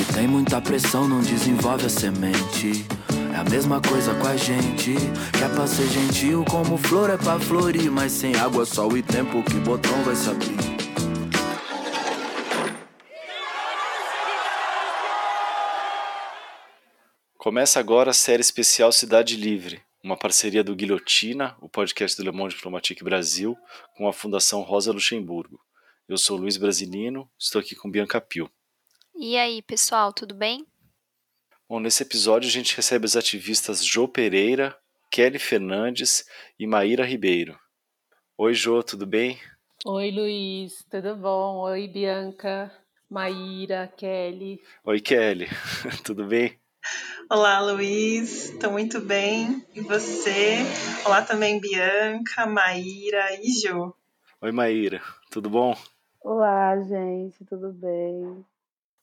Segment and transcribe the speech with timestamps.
[0.00, 2.86] Se tem muita pressão, não desenvolve a semente.
[3.34, 4.94] É a mesma coisa com a gente.
[4.94, 7.92] Que é pra ser gentil, como flor é pra florir.
[7.92, 10.56] Mas sem água, sol e tempo, que botão vai se abrir.
[17.36, 22.34] Começa agora a série especial Cidade Livre, uma parceria do Guilhotina, o podcast do Le
[22.34, 23.54] Monde Diplomatique Brasil,
[23.98, 25.60] com a Fundação Rosa Luxemburgo.
[26.08, 28.50] Eu sou Luiz Brasilino, estou aqui com Bianca Pio.
[29.22, 30.66] E aí, pessoal, tudo bem?
[31.68, 34.74] Bom, nesse episódio a gente recebe as ativistas Jo Pereira,
[35.10, 36.24] Kelly Fernandes
[36.58, 37.54] e Maíra Ribeiro.
[38.38, 39.38] Oi, Jo, tudo bem?
[39.84, 41.58] Oi, Luiz, tudo bom?
[41.58, 42.72] Oi, Bianca,
[43.10, 44.58] Maíra, Kelly.
[44.86, 45.48] Oi, Kelly,
[46.02, 46.58] tudo bem?
[47.30, 49.62] Olá, Luiz, estou muito bem.
[49.74, 50.60] E você?
[51.04, 53.94] Olá também, Bianca, Maíra e Jo.
[54.40, 55.76] Oi, Maíra, tudo bom?
[56.22, 58.46] Olá, gente, tudo bem?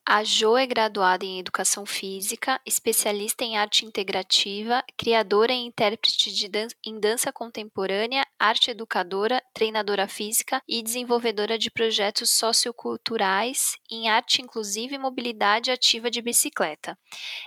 [0.09, 6.47] A Jo é graduada em Educação Física, especialista em arte integrativa, criadora e intérprete de
[6.47, 14.41] dan em dança contemporânea, arte educadora, treinadora física e desenvolvedora de projetos socioculturais em arte
[14.41, 16.97] inclusiva e mobilidade ativa de bicicleta.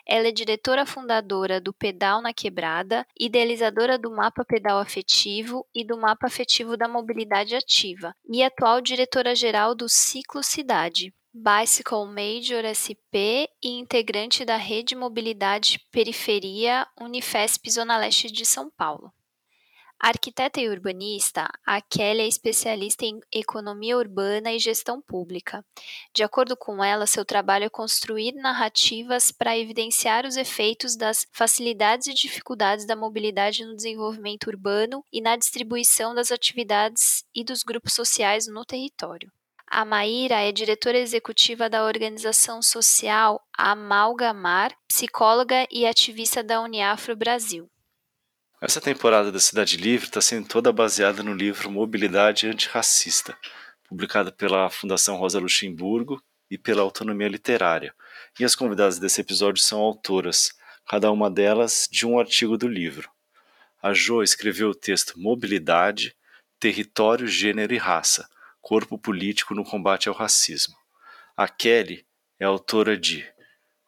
[0.07, 5.97] Ela é diretora fundadora do Pedal na Quebrada, idealizadora do Mapa Pedal Afetivo e do
[5.97, 13.79] Mapa Afetivo da Mobilidade Ativa, e atual diretora-geral do Ciclo Cidade, Bicycle Major SP e
[13.79, 19.13] integrante da Rede Mobilidade Periferia Unifesp Zona Leste de São Paulo.
[19.97, 25.65] Arquiteta e urbanista, a Kelly é especialista em economia urbana e gestão pública.
[26.13, 32.09] De acordo com ela, seu trabalho é construir narrativas para evidenciar os efeitos das facilidades
[32.09, 37.93] e dificuldades da mobilidade no desenvolvimento urbano e na distribuição das atividades e dos grupos
[37.93, 39.31] sociais no território.
[39.73, 47.71] A Maíra é diretora executiva da organização social Amalgamar, psicóloga e ativista da Uniafro Brasil.
[48.61, 53.39] Essa temporada da Cidade Livre está sendo toda baseada no livro Mobilidade Antirracista,
[53.89, 56.21] publicado pela Fundação Rosa Luxemburgo
[56.51, 57.95] e pela Autonomia Literária.
[58.41, 60.53] E as convidadas desse episódio são autoras,
[60.85, 63.09] cada uma delas de um artigo do livro.
[63.81, 66.17] A Jo escreveu o texto Mobilidade,
[66.59, 68.29] Território, Gênero e Raça
[68.61, 70.77] Corpo Político no Combate ao Racismo.
[71.37, 72.05] A Kelly
[72.39, 73.27] é autora de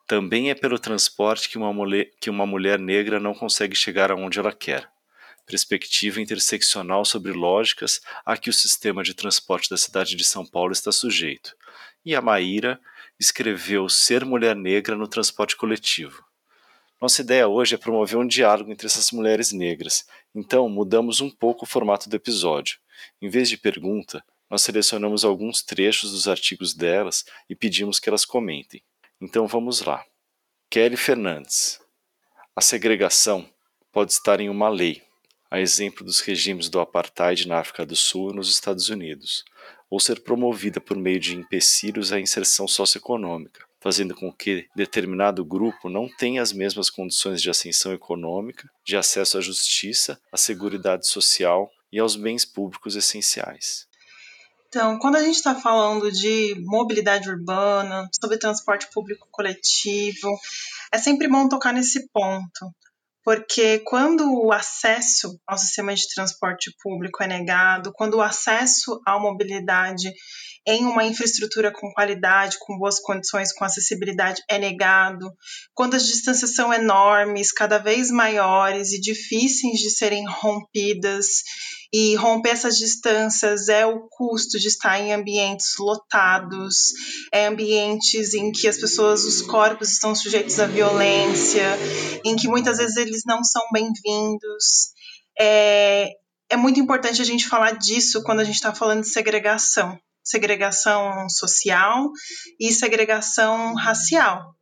[0.06, 4.38] Também é pelo transporte que uma, mulher, que uma mulher negra não consegue chegar aonde
[4.38, 4.90] ela quer.
[5.46, 10.72] Perspectiva interseccional sobre lógicas a que o sistema de transporte da cidade de São Paulo
[10.72, 11.54] está sujeito.
[12.04, 12.80] E a Maíra
[13.18, 16.24] escreveu Ser Mulher Negra no Transporte Coletivo.
[17.00, 21.64] Nossa ideia hoje é promover um diálogo entre essas mulheres negras, então mudamos um pouco
[21.64, 22.78] o formato do episódio.
[23.20, 28.26] Em vez de pergunta, nós selecionamos alguns trechos dos artigos delas e pedimos que elas
[28.26, 28.82] comentem.
[29.18, 30.04] Então vamos lá.
[30.68, 31.80] Kelly Fernandes.
[32.54, 33.48] A segregação
[33.90, 35.02] pode estar em uma lei,
[35.50, 39.42] a exemplo dos regimes do apartheid na África do Sul e nos Estados Unidos,
[39.88, 45.88] ou ser promovida por meio de empecilhos à inserção socioeconômica, fazendo com que determinado grupo
[45.88, 51.72] não tenha as mesmas condições de ascensão econômica, de acesso à justiça, à seguridade social
[51.90, 53.90] e aos bens públicos essenciais.
[54.74, 60.34] Então, quando a gente está falando de mobilidade urbana, sobre transporte público coletivo,
[60.90, 62.74] é sempre bom tocar nesse ponto,
[63.22, 69.18] porque quando o acesso ao sistema de transporte público é negado, quando o acesso à
[69.18, 70.10] mobilidade
[70.66, 75.30] em uma infraestrutura com qualidade, com boas condições, com acessibilidade é negado,
[75.74, 81.42] quando as distâncias são enormes, cada vez maiores e difíceis de serem rompidas,
[81.92, 86.92] e romper essas distâncias é o custo de estar em ambientes lotados,
[87.30, 91.76] é ambientes em que as pessoas, os corpos estão sujeitos à violência,
[92.24, 94.92] em que muitas vezes eles não são bem-vindos.
[95.38, 96.10] É,
[96.48, 101.28] é muito importante a gente falar disso quando a gente está falando de segregação segregação
[101.28, 102.10] social
[102.58, 104.54] e segregação racial.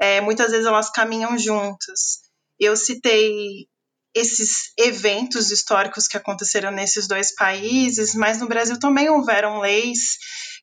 [0.00, 2.20] É, muitas vezes elas caminham juntas.
[2.58, 3.66] Eu citei
[4.14, 10.16] esses eventos históricos que aconteceram nesses dois países, mas no Brasil também houveram leis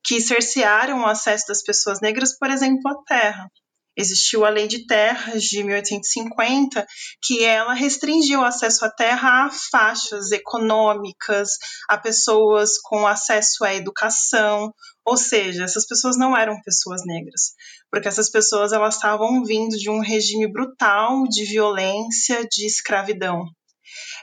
[0.03, 3.49] que cercearam o acesso das pessoas negras, por exemplo, à terra
[3.97, 6.85] existiu a Lei de Terras de 1850,
[7.21, 11.49] que ela restringiu o acesso à terra a faixas econômicas,
[11.89, 14.71] a pessoas com acesso à educação,
[15.03, 17.53] ou seja, essas pessoas não eram pessoas negras,
[17.89, 23.45] porque essas pessoas elas estavam vindo de um regime brutal de violência, de escravidão.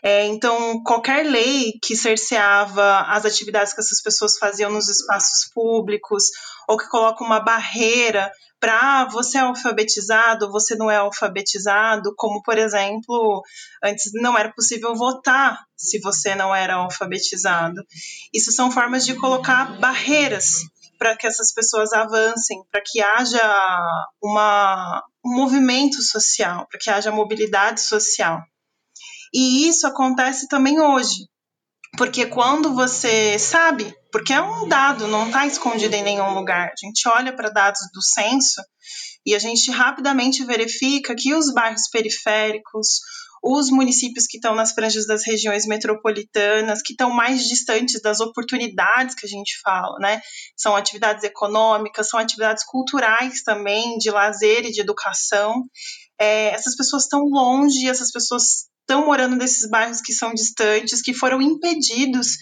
[0.06, 6.24] É, então, qualquer lei que cerceava as atividades que essas pessoas faziam nos espaços públicos,
[6.68, 8.30] ou que coloca uma barreira
[8.60, 13.42] para ah, você é alfabetizado, você não é alfabetizado, como por exemplo,
[13.82, 17.82] antes não era possível votar se você não era alfabetizado.
[18.32, 20.64] Isso são formas de colocar barreiras
[20.98, 23.80] para que essas pessoas avancem, para que haja
[24.22, 28.42] uma, um movimento social, para que haja mobilidade social.
[29.34, 31.28] E isso acontece também hoje,
[31.96, 36.86] porque quando você sabe, porque é um dado, não está escondido em nenhum lugar, a
[36.86, 38.62] gente olha para dados do censo
[39.26, 43.00] e a gente rapidamente verifica que os bairros periféricos,
[43.42, 49.14] os municípios que estão nas franjas das regiões metropolitanas, que estão mais distantes das oportunidades
[49.14, 50.20] que a gente fala, né?
[50.56, 55.64] São atividades econômicas, são atividades culturais também, de lazer e de educação.
[56.18, 61.14] É, essas pessoas estão longe, essas pessoas estão morando nesses bairros que são distantes, que
[61.14, 62.36] foram impedidos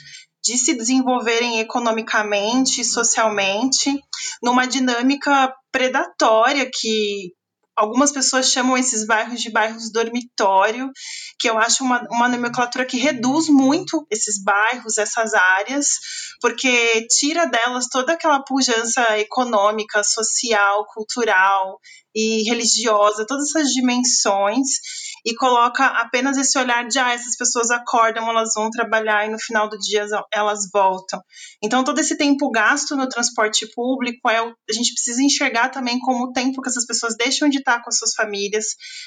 [0.44, 3.97] de se desenvolverem economicamente, socialmente,
[4.43, 7.33] numa dinâmica predatória que
[7.77, 10.91] algumas pessoas chamam esses bairros de bairros dormitório,
[11.39, 15.99] que eu acho uma, uma nomenclatura que reduz muito esses bairros, essas áreas,
[16.41, 21.79] porque tira delas toda aquela pujança econômica, social, cultural
[22.15, 24.67] e religiosa, todas essas dimensões
[25.25, 29.39] e coloca apenas esse olhar de ah, essas pessoas acordam, elas vão trabalhar e no
[29.39, 31.23] final do dia elas voltam.
[31.63, 36.25] Então todo esse tempo gasto no transporte público é a gente precisa enxergar também como
[36.25, 38.67] o tempo que essas pessoas deixam de estar com as suas famílias,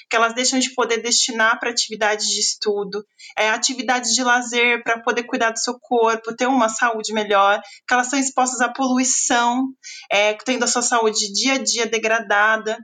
[0.10, 3.06] que elas deixam de poder destinar para atividades de estudo,
[3.38, 7.94] é, atividades de lazer para poder cuidar do seu corpo, ter uma saúde melhor, que
[7.94, 9.66] elas são expostas à poluição,
[10.10, 12.78] é, tendo a sua saúde dia a dia degradada.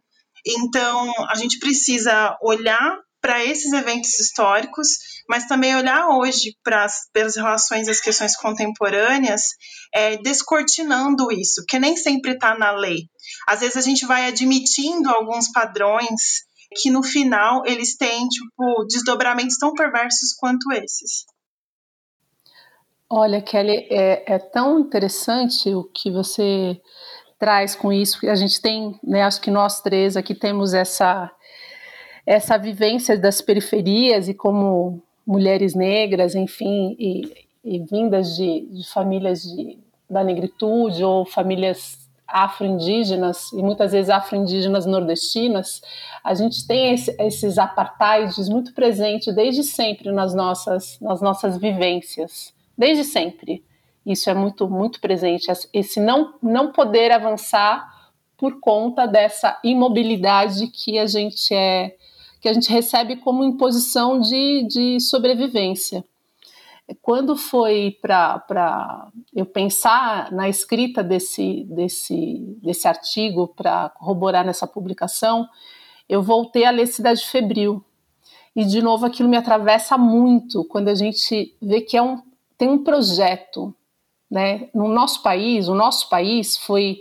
[0.46, 4.88] Então, a gente precisa olhar para esses eventos históricos,
[5.30, 9.42] mas também olhar hoje para as relações e as questões contemporâneas,
[9.94, 13.04] é, descortinando isso, que nem sempre está na lei.
[13.48, 16.44] Às vezes a gente vai admitindo alguns padrões
[16.82, 21.26] que no final eles têm tipo desdobramentos tão perversos quanto esses.
[23.10, 26.82] Olha, Kelly, é, é tão interessante o que você
[27.38, 31.30] traz com isso, a gente tem, né, acho que nós três aqui temos essa
[32.26, 39.44] essa vivência das periferias e como mulheres negras, enfim, e, e vindas de, de famílias
[39.44, 39.78] de,
[40.10, 45.82] da negritude ou famílias afro-indígenas e muitas vezes afro-indígenas nordestinas,
[46.24, 52.54] a gente tem esse, esses apartheids muito presentes desde sempre nas nossas, nas nossas vivências,
[52.78, 53.64] desde sempre.
[54.06, 60.98] Isso é muito, muito presente, esse não, não poder avançar por conta dessa imobilidade que
[60.98, 61.96] a gente é
[62.42, 66.04] que a gente recebe como imposição de, de sobrevivência.
[67.02, 75.48] Quando foi para eu pensar na escrita desse, desse, desse artigo para corroborar nessa publicação,
[76.10, 77.86] eu voltei a ler Cidade Febril.
[78.54, 82.22] E, de novo, aquilo me atravessa muito quando a gente vê que é um,
[82.58, 83.74] tem um projeto.
[84.30, 84.70] Né?
[84.74, 87.00] No nosso país, o nosso país foi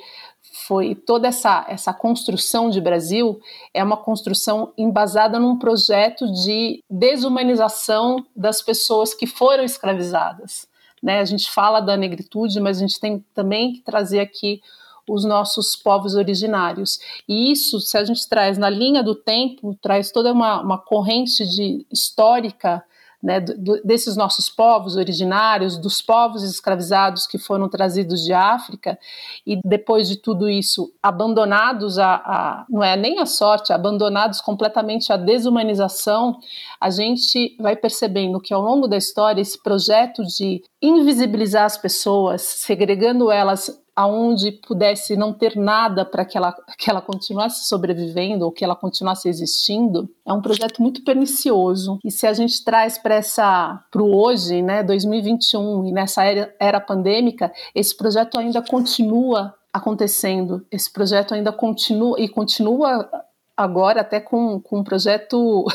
[0.71, 3.41] foi toda essa, essa construção de Brasil
[3.75, 10.69] é uma construção embasada num projeto de desumanização das pessoas que foram escravizadas.
[11.03, 11.19] Né?
[11.19, 14.61] A gente fala da negritude, mas a gente tem também que trazer aqui
[15.09, 17.01] os nossos povos originários.
[17.29, 21.45] E isso, se a gente traz na linha do tempo, traz toda uma, uma corrente
[21.49, 22.81] de histórica
[23.23, 28.99] né, do, desses nossos povos originários, dos povos escravizados que foram trazidos de África
[29.47, 35.13] e depois de tudo isso abandonados a, a não é nem a sorte, abandonados completamente
[35.13, 36.39] à desumanização,
[36.81, 42.43] a gente vai percebendo que ao longo da história esse projeto de invisibilizar as pessoas,
[42.43, 48.51] segregando elas aonde pudesse não ter nada para que ela, que ela continuasse sobrevivendo ou
[48.51, 51.99] que ela continuasse existindo, é um projeto muito pernicioso.
[52.03, 56.55] E se a gente traz para essa para o hoje, né, 2021 e nessa era,
[56.59, 60.65] era pandêmica, esse projeto ainda continua acontecendo.
[60.71, 63.07] Esse projeto ainda continua e continua
[63.55, 65.67] agora até com, com um projeto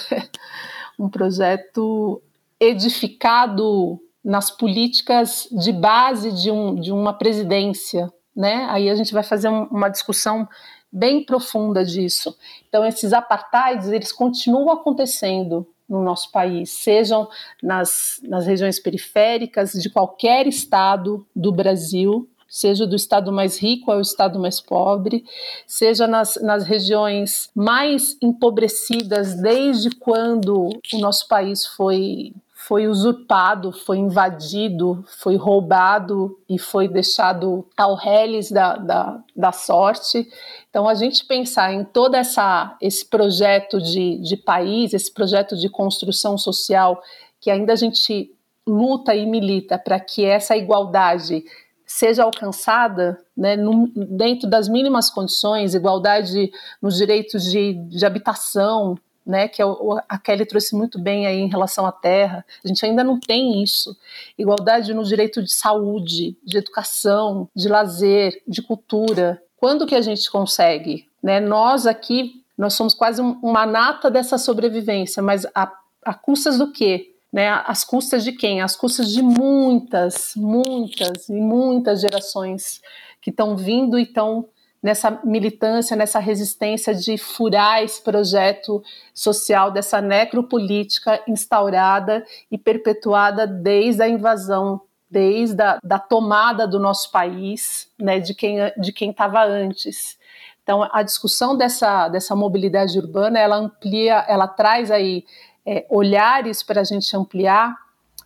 [0.97, 2.23] um projeto
[2.59, 8.67] edificado nas políticas de base de, um, de uma presidência, né?
[8.69, 10.47] Aí a gente vai fazer um, uma discussão
[10.91, 12.35] bem profunda disso.
[12.67, 17.29] Então esses apartheids eles continuam acontecendo no nosso país, sejam
[17.61, 24.01] nas, nas regiões periféricas de qualquer estado do Brasil, seja do estado mais rico ao
[24.01, 25.23] estado mais pobre,
[25.67, 32.33] seja nas, nas regiões mais empobrecidas desde quando o nosso país foi
[32.67, 40.27] foi usurpado, foi invadido, foi roubado e foi deixado ao reles da, da, da sorte.
[40.67, 45.69] Então, a gente pensar em todo essa, esse projeto de, de país, esse projeto de
[45.69, 46.99] construção social,
[47.39, 48.31] que ainda a gente
[48.65, 51.43] luta e milita para que essa igualdade
[51.85, 59.47] seja alcançada né, no, dentro das mínimas condições, igualdade nos direitos de, de habitação, né,
[59.47, 59.65] que é
[60.07, 62.45] a Kelly trouxe muito bem aí em relação à terra.
[62.63, 63.97] A gente ainda não tem isso.
[64.37, 69.41] Igualdade no direito de saúde, de educação, de lazer, de cultura.
[69.57, 71.09] Quando que a gente consegue?
[71.23, 71.39] Né?
[71.39, 75.71] Nós aqui, nós somos quase uma nata dessa sobrevivência, mas a,
[76.03, 77.11] a custas do quê?
[77.33, 78.61] Né, as custas de quem?
[78.61, 82.79] As custas de muitas, muitas e muitas gerações
[83.21, 84.47] que estão vindo e estão
[84.85, 88.83] nessa militância, nessa resistência de furar esse projeto
[89.15, 97.11] social, dessa necropolítica instaurada e perpetuada desde a invasão, desde a da tomada do nosso
[97.11, 100.19] país, né, de quem de quem estava antes.
[100.61, 105.25] Então, a discussão dessa, dessa mobilidade urbana, ela amplia, ela traz aí
[105.65, 107.75] é, olhares para a gente ampliar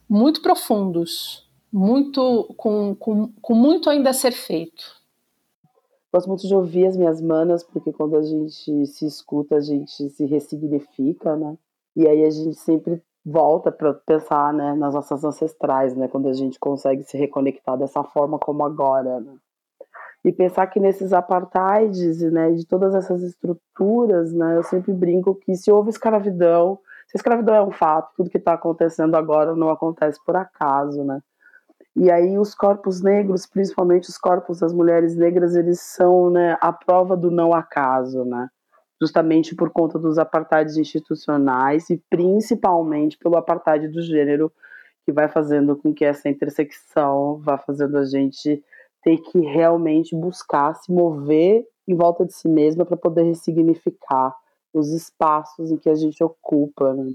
[0.09, 4.98] muito profundos, muito com, com, com muito ainda a ser feito.
[6.11, 10.09] Gosto muito de ouvir as minhas manas, porque quando a gente se escuta, a gente
[10.09, 11.55] se ressignifica, né?
[11.95, 16.33] E aí a gente sempre volta para pensar, né, nas nossas ancestrais, né, quando a
[16.33, 19.35] gente consegue se reconectar dessa forma como agora, né?
[20.25, 25.55] E pensar que nesses apartheids, né, de todas essas estruturas, né, eu sempre brinco que
[25.55, 29.69] se houve escravidão, se a escravidão é um fato, tudo que está acontecendo agora não
[29.69, 31.21] acontece por acaso, né?
[32.01, 36.71] E aí os corpos negros, principalmente os corpos das mulheres negras, eles são né, a
[36.71, 38.47] prova do não acaso, né?
[39.01, 44.49] Justamente por conta dos apartheids institucionais e principalmente pelo apartheid do gênero,
[45.05, 48.63] que vai fazendo com que essa intersecção vá fazendo a gente
[49.03, 54.33] ter que realmente buscar se mover em volta de si mesma para poder ressignificar
[54.73, 56.93] os espaços em que a gente ocupa.
[56.93, 57.13] Né?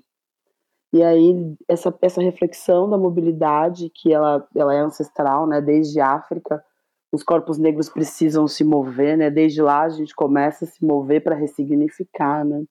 [0.95, 6.65] E aí essa, essa reflexão da mobilidade, que ela, ela é ancestral, né, desde África,
[7.13, 9.29] os corpos negros precisam se mover, né?
[9.29, 12.63] Desde lá a gente começa a se mover para ressignificar, né?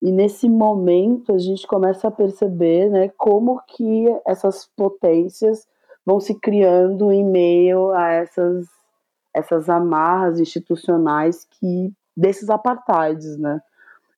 [0.00, 5.66] E nesse momento a gente começa a perceber, né, como que essas potências
[6.04, 8.68] vão se criando em meio a essas
[9.34, 13.60] essas amarras institucionais que desses apartheids, né?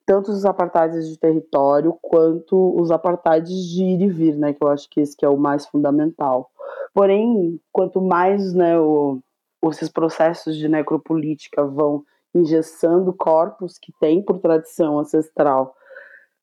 [0.08, 4.68] Tanto os apartheids de território quanto os apartheids de ir e vir, né, que eu
[4.68, 6.50] acho que esse que é o mais fundamental.
[6.94, 9.20] Porém, quanto mais né, o,
[9.66, 15.74] esses processos de necropolítica vão engessando corpos que têm por tradição ancestral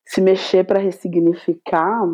[0.06, 2.06] se mexer para ressignificar,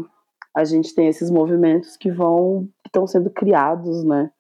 [0.57, 4.31] a gente tem esses movimentos que vão estão sendo criados, né?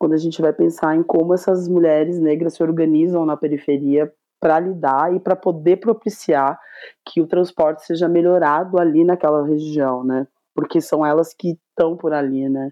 [0.00, 4.58] Quando a gente vai pensar em como essas mulheres negras se organizam na periferia para
[4.60, 6.58] lidar e para poder propiciar
[7.04, 10.26] que o transporte seja melhorado ali naquela região, né?
[10.54, 12.70] Porque são elas que estão por ali, né?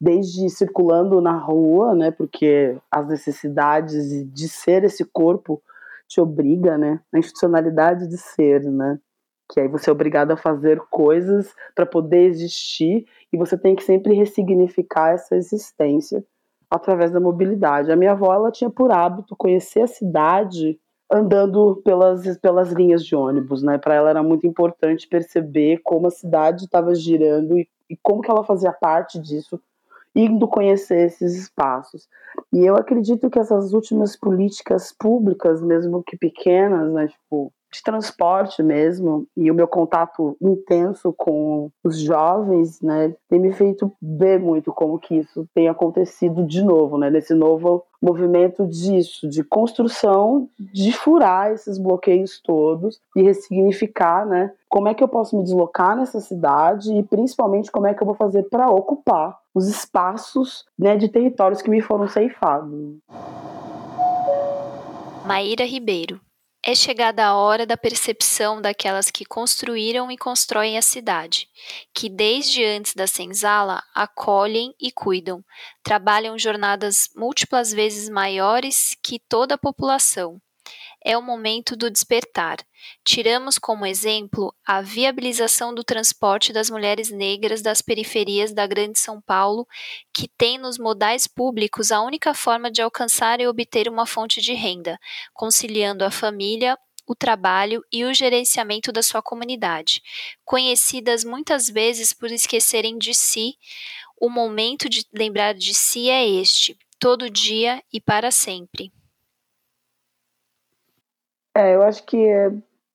[0.00, 2.10] Desde circulando na rua, né?
[2.10, 5.62] Porque as necessidades de ser esse corpo
[6.06, 7.00] te obriga, né?
[7.12, 8.98] A institucionalidade de ser, né?
[9.50, 13.82] Que aí você é obrigado a fazer coisas para poder existir e você tem que
[13.82, 16.24] sempre ressignificar essa existência
[16.70, 17.90] através da mobilidade.
[17.90, 20.78] A minha avó ela tinha por hábito conhecer a cidade
[21.10, 23.78] andando pelas, pelas linhas de ônibus, né?
[23.78, 28.30] Para ela era muito importante perceber como a cidade estava girando e, e, como que
[28.30, 29.60] ela fazia parte disso,
[30.14, 32.08] indo conhecer esses espaços.
[32.52, 37.08] E eu acredito que essas últimas políticas públicas, mesmo que pequenas, né?
[37.08, 43.52] Tipo, de transporte mesmo e o meu contato intenso com os jovens, né, tem me
[43.52, 49.28] feito ver muito como que isso tem acontecido de novo, né, nesse novo movimento disso,
[49.28, 55.36] de construção, de furar esses bloqueios todos e ressignificar, né, como é que eu posso
[55.36, 59.68] me deslocar nessa cidade e principalmente como é que eu vou fazer para ocupar os
[59.68, 62.96] espaços, né, de territórios que me foram ceifados.
[65.26, 66.20] Maíra Ribeiro
[66.64, 71.48] é chegada a hora da percepção daquelas que construíram e constroem a cidade,
[71.94, 75.44] que desde antes da senzala acolhem e cuidam,
[75.82, 80.40] trabalham jornadas múltiplas vezes maiores que toda a população,
[81.04, 82.58] é o momento do despertar.
[83.04, 89.20] Tiramos como exemplo a viabilização do transporte das mulheres negras das periferias da Grande São
[89.20, 89.66] Paulo,
[90.12, 94.54] que tem nos modais públicos a única forma de alcançar e obter uma fonte de
[94.54, 94.98] renda,
[95.32, 96.76] conciliando a família,
[97.06, 100.02] o trabalho e o gerenciamento da sua comunidade,
[100.44, 103.54] conhecidas muitas vezes por esquecerem de si.
[104.20, 108.92] O momento de lembrar de si é este, todo dia e para sempre.
[111.58, 112.52] É, eu acho que é,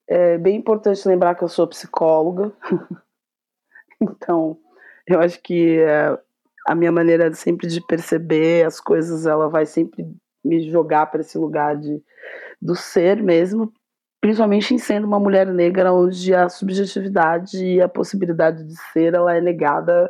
[0.08, 2.54] é bem importante lembrar que eu sou psicóloga.
[4.02, 4.58] então,
[5.06, 6.18] eu acho que é,
[6.66, 10.10] a minha maneira sempre de perceber as coisas, ela vai sempre
[10.42, 12.02] me jogar para esse lugar de,
[12.62, 13.70] do ser mesmo,
[14.22, 19.36] principalmente em sendo uma mulher negra, onde a subjetividade e a possibilidade de ser ela
[19.36, 20.10] é negada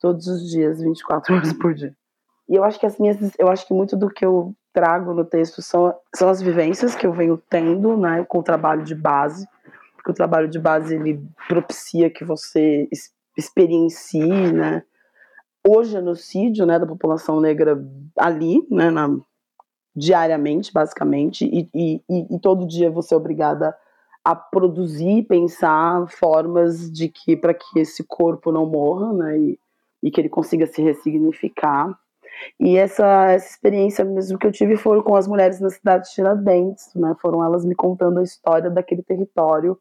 [0.00, 1.94] todos os dias, 24 horas por dia.
[2.48, 5.24] E eu acho que as minhas, eu acho que muito do que eu trago no
[5.24, 9.46] texto são, são as vivências que eu venho tendo, né, com o trabalho de base,
[9.94, 12.88] porque o trabalho de base ele propicia que você
[13.38, 14.82] experiencie, né,
[15.66, 17.82] o genocídio, né, da população negra
[18.18, 19.08] ali, né, na,
[19.96, 22.02] diariamente, basicamente, e, e,
[22.34, 23.74] e, todo dia você é obrigada
[24.24, 29.58] a produzir, pensar formas de que para que esse corpo não morra, né, e,
[30.02, 31.96] e que ele consiga se ressignificar.
[32.58, 36.14] E essa, essa experiência mesmo que eu tive foi com as mulheres na cidade de
[36.14, 37.14] Tiradentes, né?
[37.20, 39.78] Foram elas me contando a história daquele território,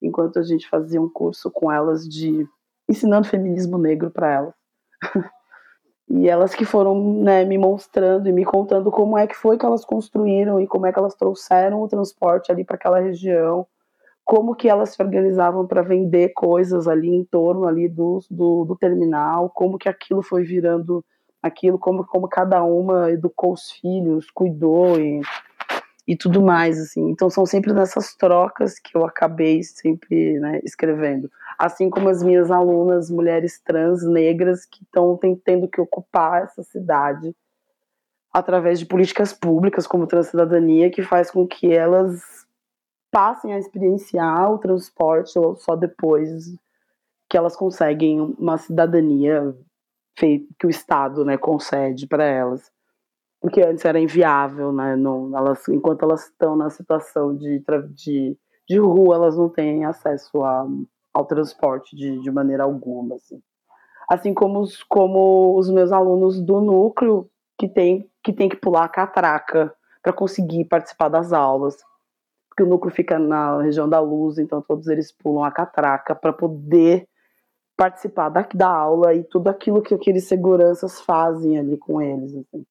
[0.00, 2.46] enquanto a gente fazia um curso com elas de
[2.88, 4.54] ensinando feminismo negro para elas.
[6.08, 9.64] e elas que foram né, me mostrando e me contando como é que foi que
[9.64, 13.66] elas construíram e como é que elas trouxeram o transporte ali para aquela região,
[14.24, 18.76] como que elas se organizavam para vender coisas ali em torno ali do, do, do
[18.76, 21.04] terminal, como que aquilo foi virando
[21.42, 25.20] aquilo, como, como cada uma educou os filhos, cuidou e,
[26.06, 27.10] e tudo mais, assim.
[27.10, 31.30] Então são sempre nessas trocas que eu acabei sempre né, escrevendo.
[31.58, 37.34] Assim como as minhas alunas, mulheres trans, negras, que estão tendo que ocupar essa cidade
[38.32, 42.22] através de políticas públicas como Transcidadania, que faz com que elas
[43.10, 46.54] passem a experienciar o transporte ou só depois
[47.28, 49.54] que elas conseguem uma cidadania
[50.16, 52.70] que o Estado né, concede para elas.
[53.40, 54.94] Porque antes era inviável, né?
[54.94, 60.44] Não, elas, enquanto elas estão na situação de, de, de rua, elas não têm acesso
[60.44, 60.64] a,
[61.12, 63.16] ao transporte de, de maneira alguma.
[63.16, 63.42] Assim,
[64.08, 68.84] assim como, os, como os meus alunos do núcleo, que tem que, tem que pular
[68.84, 71.76] a catraca para conseguir participar das aulas.
[72.48, 76.32] Porque o núcleo fica na região da luz, então todos eles pulam a catraca para
[76.32, 77.08] poder
[77.82, 82.32] participar da, da aula e tudo aquilo que aqueles seguranças fazem ali com eles.
[82.32, 82.64] Assim.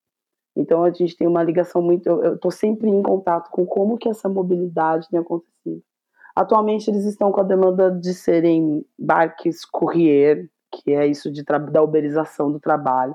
[0.56, 2.08] Então a gente tem uma ligação muito.
[2.08, 5.84] Eu estou sempre em contato com como que essa mobilidade tem acontecido.
[6.34, 11.84] Atualmente eles estão com a demanda de serem barques courier, que é isso de da
[11.84, 13.13] uberização do trabalho,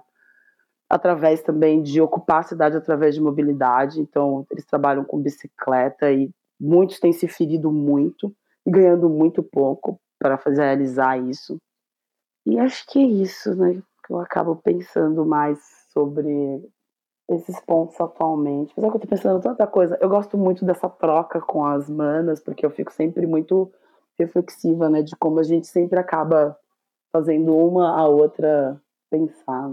[0.91, 4.03] através também de ocupar a cidade através de mobilidade.
[4.03, 6.31] Então eles trabalham com bicicleta e
[6.61, 8.31] muitos têm se ferido muito
[8.67, 11.59] ganhando muito pouco para realizar isso.
[12.47, 13.83] E acho que é isso, né?
[14.07, 15.59] Que eu acabo pensando mais
[15.93, 16.63] sobre
[17.29, 18.71] esses pontos atualmente.
[18.73, 22.41] Apesar que eu tô pensando tanta coisa, eu gosto muito dessa troca com as manas,
[22.41, 23.73] porque eu fico sempre muito
[24.17, 25.03] reflexiva, né?
[25.03, 26.57] De como a gente sempre acaba
[27.13, 28.81] fazendo uma a outra
[29.11, 29.73] pensar.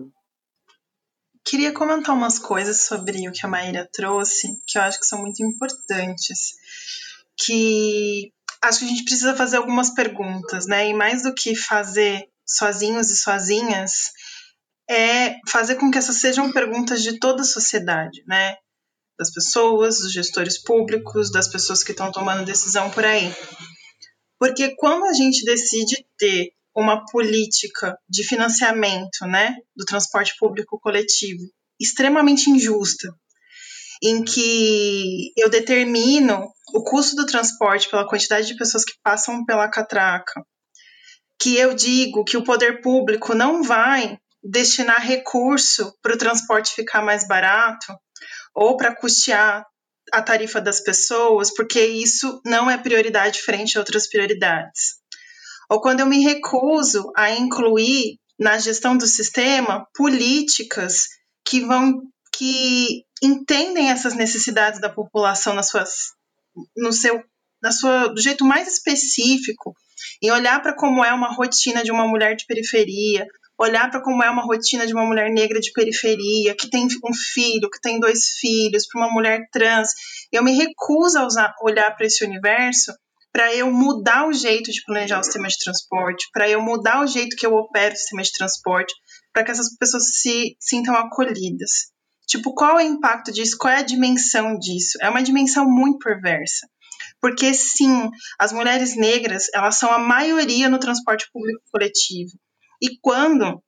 [1.46, 5.20] Queria comentar umas coisas sobre o que a Maíra trouxe, que eu acho que são
[5.22, 6.56] muito importantes.
[7.38, 8.34] Que
[8.64, 10.88] acho que a gente precisa fazer algumas perguntas, né?
[10.88, 14.12] E mais do que fazer sozinhos e sozinhas,
[14.90, 18.56] é fazer com que essas sejam perguntas de toda a sociedade, né?
[19.18, 23.34] Das pessoas, dos gestores públicos, das pessoas que estão tomando decisão por aí.
[24.40, 31.44] Porque quando a gente decide ter uma política de financiamento, né, do transporte público coletivo
[31.80, 33.14] extremamente injusta,
[34.02, 39.70] em que eu determino o custo do transporte pela quantidade de pessoas que passam pela
[39.70, 40.46] catraca,
[41.44, 47.02] que eu digo que o poder público não vai destinar recurso para o transporte ficar
[47.02, 47.94] mais barato
[48.56, 49.66] ou para custear
[50.14, 55.02] a tarifa das pessoas, porque isso não é prioridade frente a outras prioridades.
[55.70, 61.08] Ou quando eu me recuso a incluir na gestão do sistema políticas
[61.46, 62.04] que vão
[62.38, 66.14] que entendem essas necessidades da população nas suas
[66.76, 67.22] no seu
[67.62, 69.76] na sua do jeito mais específico
[70.22, 73.26] e olhar para como é uma rotina de uma mulher de periferia,
[73.58, 77.14] olhar para como é uma rotina de uma mulher negra de periferia, que tem um
[77.34, 79.90] filho, que tem dois filhos, para uma mulher trans.
[80.32, 82.94] Eu me recuso a usar, olhar para esse universo
[83.34, 87.08] para eu mudar o jeito de planejar o sistema de transporte, para eu mudar o
[87.08, 88.94] jeito que eu opero o sistema de transporte,
[89.34, 91.92] para que essas pessoas se sintam acolhidas.
[92.28, 93.58] Tipo, qual é o impacto disso?
[93.58, 95.00] Qual é a dimensão disso?
[95.02, 96.68] É uma dimensão muito perversa.
[97.24, 102.38] Porque sim, as mulheres negras, elas são a maioria no transporte público coletivo.
[102.82, 103.64] E quando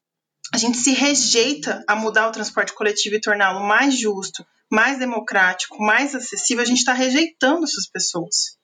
[0.54, 5.82] a gente se rejeita a mudar o transporte coletivo e torná-lo mais justo, mais democrático,
[5.82, 8.58] mais acessível, a gente está rejeitando essas pessoas.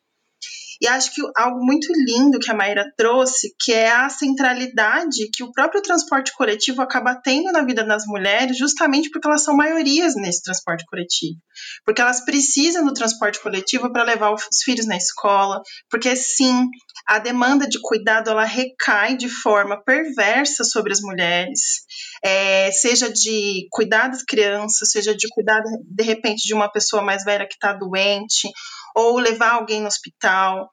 [0.82, 5.44] E acho que algo muito lindo que a Maíra trouxe, que é a centralidade que
[5.44, 10.16] o próprio transporte coletivo acaba tendo na vida das mulheres, justamente porque elas são maiorias
[10.16, 11.40] nesse transporte coletivo.
[11.86, 16.68] Porque elas precisam do transporte coletivo para levar os filhos na escola, porque sim,
[17.06, 21.86] a demanda de cuidado ela recai de forma perversa sobre as mulheres,
[22.24, 27.24] é, seja de cuidar das crianças, seja de cuidar de repente de uma pessoa mais
[27.24, 28.50] velha que está doente,
[28.96, 30.70] ou levar alguém no hospital.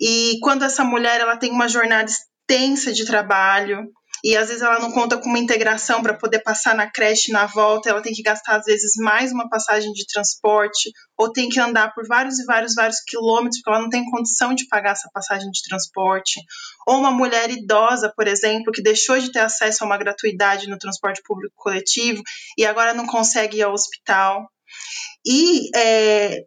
[0.00, 3.88] E quando essa mulher ela tem uma jornada extensa de trabalho
[4.24, 7.46] e às vezes ela não conta com uma integração para poder passar na creche na
[7.46, 11.58] volta, ela tem que gastar às vezes mais uma passagem de transporte ou tem que
[11.58, 15.08] andar por vários e vários vários quilômetros porque ela não tem condição de pagar essa
[15.12, 16.40] passagem de transporte.
[16.86, 20.78] Ou uma mulher idosa, por exemplo, que deixou de ter acesso a uma gratuidade no
[20.78, 22.22] transporte público coletivo
[22.56, 24.48] e agora não consegue ir ao hospital.
[25.26, 26.44] E é,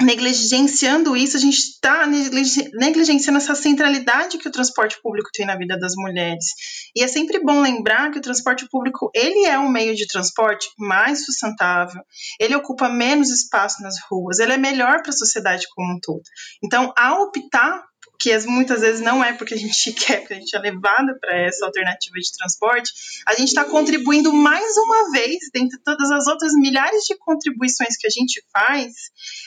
[0.00, 5.76] negligenciando isso, a gente está negligenciando essa centralidade que o transporte público tem na vida
[5.76, 6.44] das mulheres.
[6.94, 10.68] E é sempre bom lembrar que o transporte público ele é um meio de transporte
[10.78, 12.00] mais sustentável,
[12.38, 16.22] ele ocupa menos espaço nas ruas, ele é melhor para a sociedade como um todo.
[16.62, 17.87] Então, ao optar
[18.18, 21.36] que muitas vezes não é porque a gente quer, porque a gente é levado para
[21.36, 22.92] essa alternativa de transporte,
[23.26, 28.06] a gente está contribuindo mais uma vez, dentre todas as outras milhares de contribuições que
[28.06, 28.92] a gente faz,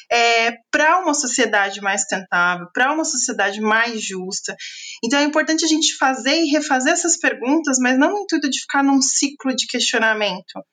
[0.10, 4.56] é, para uma sociedade mais sustentável, para uma sociedade mais justa.
[5.04, 8.60] Então é importante a gente fazer e refazer essas perguntas, mas não no intuito de
[8.62, 10.64] ficar num ciclo de questionamento,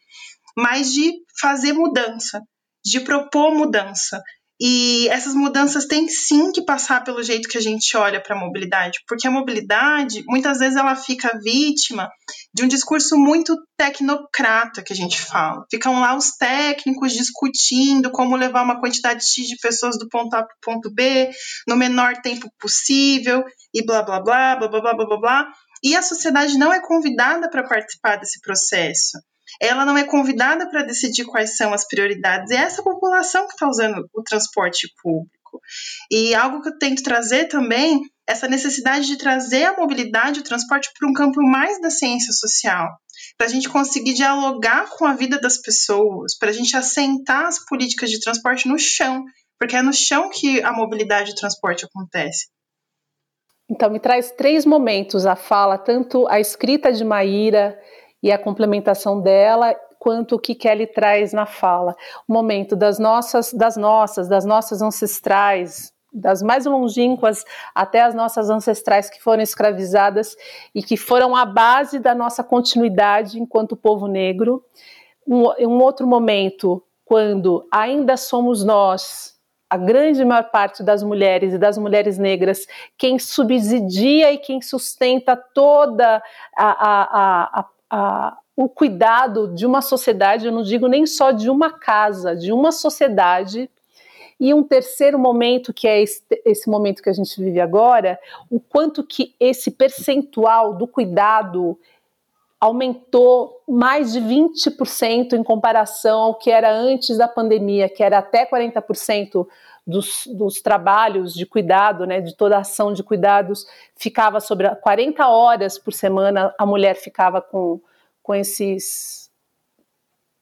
[0.56, 2.42] mas de fazer mudança,
[2.84, 4.22] de propor mudança,
[4.60, 8.40] e essas mudanças têm sim que passar pelo jeito que a gente olha para a
[8.40, 12.10] mobilidade, porque a mobilidade, muitas vezes, ela fica vítima
[12.52, 15.64] de um discurso muito tecnocrata que a gente fala.
[15.70, 20.42] Ficam lá os técnicos discutindo como levar uma quantidade X de pessoas do ponto A
[20.42, 21.30] para o ponto B
[21.66, 25.18] no menor tempo possível e blá blá blá, blá blá blá blá blá.
[25.18, 25.52] blá.
[25.82, 29.18] E a sociedade não é convidada para participar desse processo
[29.61, 32.50] ela não é convidada para decidir quais são as prioridades.
[32.50, 35.61] É essa população que está usando o transporte público.
[36.11, 40.90] E algo que eu tento trazer também essa necessidade de trazer a mobilidade, o transporte
[40.98, 42.87] para um campo mais da ciência social,
[43.38, 47.64] para a gente conseguir dialogar com a vida das pessoas, para a gente assentar as
[47.64, 49.24] políticas de transporte no chão,
[49.58, 52.48] porque é no chão que a mobilidade e o transporte acontece.
[53.70, 57.78] Então, me traz três momentos a fala, tanto a escrita de Maíra
[58.22, 61.94] e a complementação dela quanto o que Kelly traz na fala.
[62.26, 68.48] O momento das nossas, das nossas, das nossas ancestrais, das mais longínquas até as nossas
[68.48, 70.37] ancestrais que foram escravizadas
[70.74, 74.64] e que foram a base da nossa continuidade enquanto povo negro.
[75.26, 79.37] Um, um outro momento, quando ainda somos nós,
[79.68, 85.37] a grande maior parte das mulheres e das mulheres negras, quem subsidia e quem sustenta
[85.37, 86.22] toda
[86.57, 87.66] a, a, a, a,
[88.57, 92.72] o cuidado de uma sociedade, eu não digo nem só de uma casa, de uma
[92.72, 93.70] sociedade.
[94.40, 98.18] E um terceiro momento, que é esse, esse momento que a gente vive agora,
[98.51, 101.79] o quanto que esse percentual do cuidado
[102.61, 108.44] aumentou mais de 20% em comparação ao que era antes da pandemia, que era até
[108.44, 109.46] 40%
[109.88, 115.27] dos, dos, trabalhos de cuidado, né, de toda a ação de cuidados, ficava sobre 40
[115.27, 117.81] horas por semana, a mulher ficava com,
[118.22, 119.27] com esses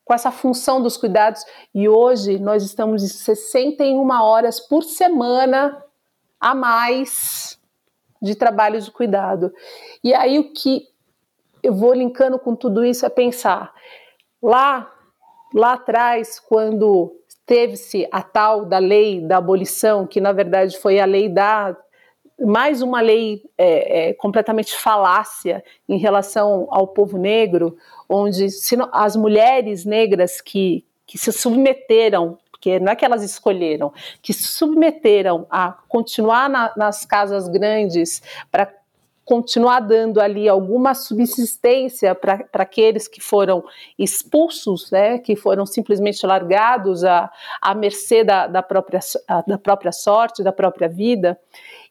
[0.04, 5.82] com essa função dos cuidados e hoje nós estamos em 61 horas por semana
[6.40, 7.60] a mais
[8.22, 9.52] de trabalho de cuidado.
[10.04, 10.88] E aí o que
[11.60, 13.74] eu vou linkando com tudo isso é pensar
[14.40, 14.92] lá
[15.52, 21.04] lá atrás quando teve-se a tal da lei da abolição, que na verdade foi a
[21.04, 21.76] lei da
[22.38, 29.16] mais uma lei é, é, completamente falácia em relação ao povo negro, onde não, as
[29.16, 35.46] mulheres negras que, que se submeteram, porque não é que elas escolheram, que se submeteram
[35.48, 38.70] a continuar na, nas casas grandes para
[39.26, 43.64] continuar dando ali alguma subsistência para aqueles que foram
[43.98, 47.28] expulsos, né, que foram simplesmente largados à,
[47.60, 49.00] à mercê da, da, própria,
[49.44, 51.36] da própria sorte, da própria vida,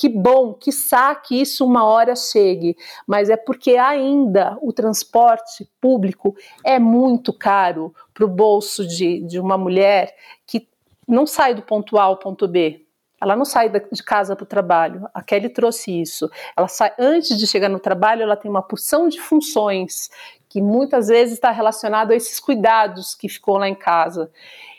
[0.00, 0.70] que bom, que
[1.22, 2.74] que isso uma hora chegue,
[3.06, 9.38] mas é porque ainda o transporte público é muito caro para o bolso de, de
[9.38, 10.66] uma mulher que
[11.06, 12.86] não sai do ponto A ao ponto B.
[13.20, 15.08] Ela não sai de casa para o trabalho.
[15.12, 16.30] A Kelly trouxe isso.
[16.56, 20.08] Ela sai antes de chegar no trabalho, ela tem uma porção de funções
[20.48, 24.30] que muitas vezes está relacionado a esses cuidados que ficou lá em casa.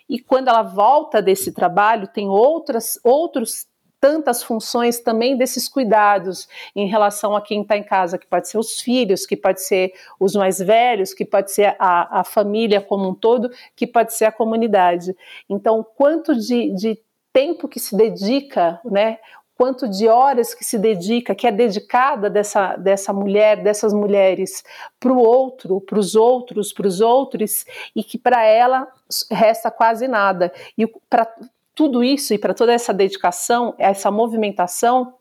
[0.09, 3.67] E quando ela volta desse trabalho, tem outras, outros
[4.01, 8.57] tantas funções também desses cuidados em relação a quem está em casa, que pode ser
[8.57, 13.07] os filhos, que pode ser os mais velhos, que pode ser a, a família como
[13.07, 15.15] um todo, que pode ser a comunidade.
[15.47, 16.99] Então, quanto de, de
[17.33, 19.19] tempo que se dedica, né?
[19.55, 24.63] Quanto de horas que se dedica, que é dedicada dessa, dessa mulher, dessas mulheres,
[24.99, 27.63] para o outro, para os outros, para os outros,
[27.95, 28.87] e que para ela
[29.29, 30.51] resta quase nada.
[30.75, 31.31] E para
[31.75, 35.13] tudo isso e para toda essa dedicação, essa movimentação,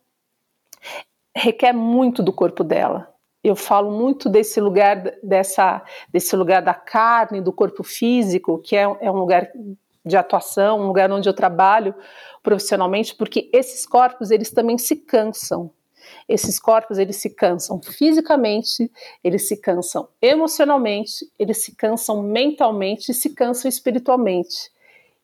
[1.36, 3.12] requer muito do corpo dela.
[3.42, 8.82] Eu falo muito desse lugar dessa desse lugar da carne, do corpo físico, que é,
[8.82, 9.50] é um lugar
[10.04, 11.94] de atuação, um lugar onde eu trabalho
[12.42, 15.70] profissionalmente, porque esses corpos eles também se cansam.
[16.28, 18.90] Esses corpos eles se cansam fisicamente,
[19.22, 24.70] eles se cansam emocionalmente, eles se cansam mentalmente e se cansam espiritualmente.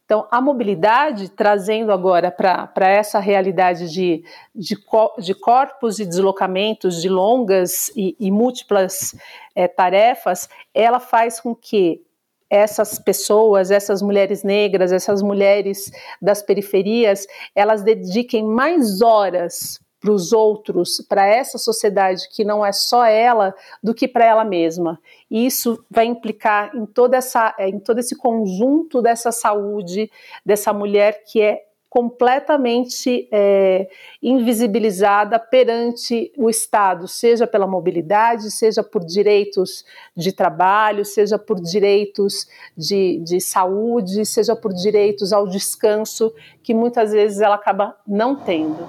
[0.06, 4.22] Então, a mobilidade, trazendo agora para essa realidade de,
[4.54, 4.76] de,
[5.18, 9.16] de, corpos e deslocamentos de longas e, e múltiplas
[9.52, 12.05] é, tarefas, ela faz com que
[12.48, 20.32] essas pessoas, essas mulheres negras, essas mulheres das periferias, elas dediquem mais horas para os
[20.32, 25.00] outros, para essa sociedade que não é só ela, do que para ela mesma.
[25.30, 30.10] E isso vai implicar em toda essa, em todo esse conjunto dessa saúde
[30.44, 33.88] dessa mulher que é completamente é,
[34.22, 39.84] invisibilizada perante o Estado, seja pela mobilidade, seja por direitos
[40.16, 42.46] de trabalho, seja por direitos
[42.76, 48.86] de, de saúde, seja por direitos ao descanso, que muitas vezes ela acaba não tendo.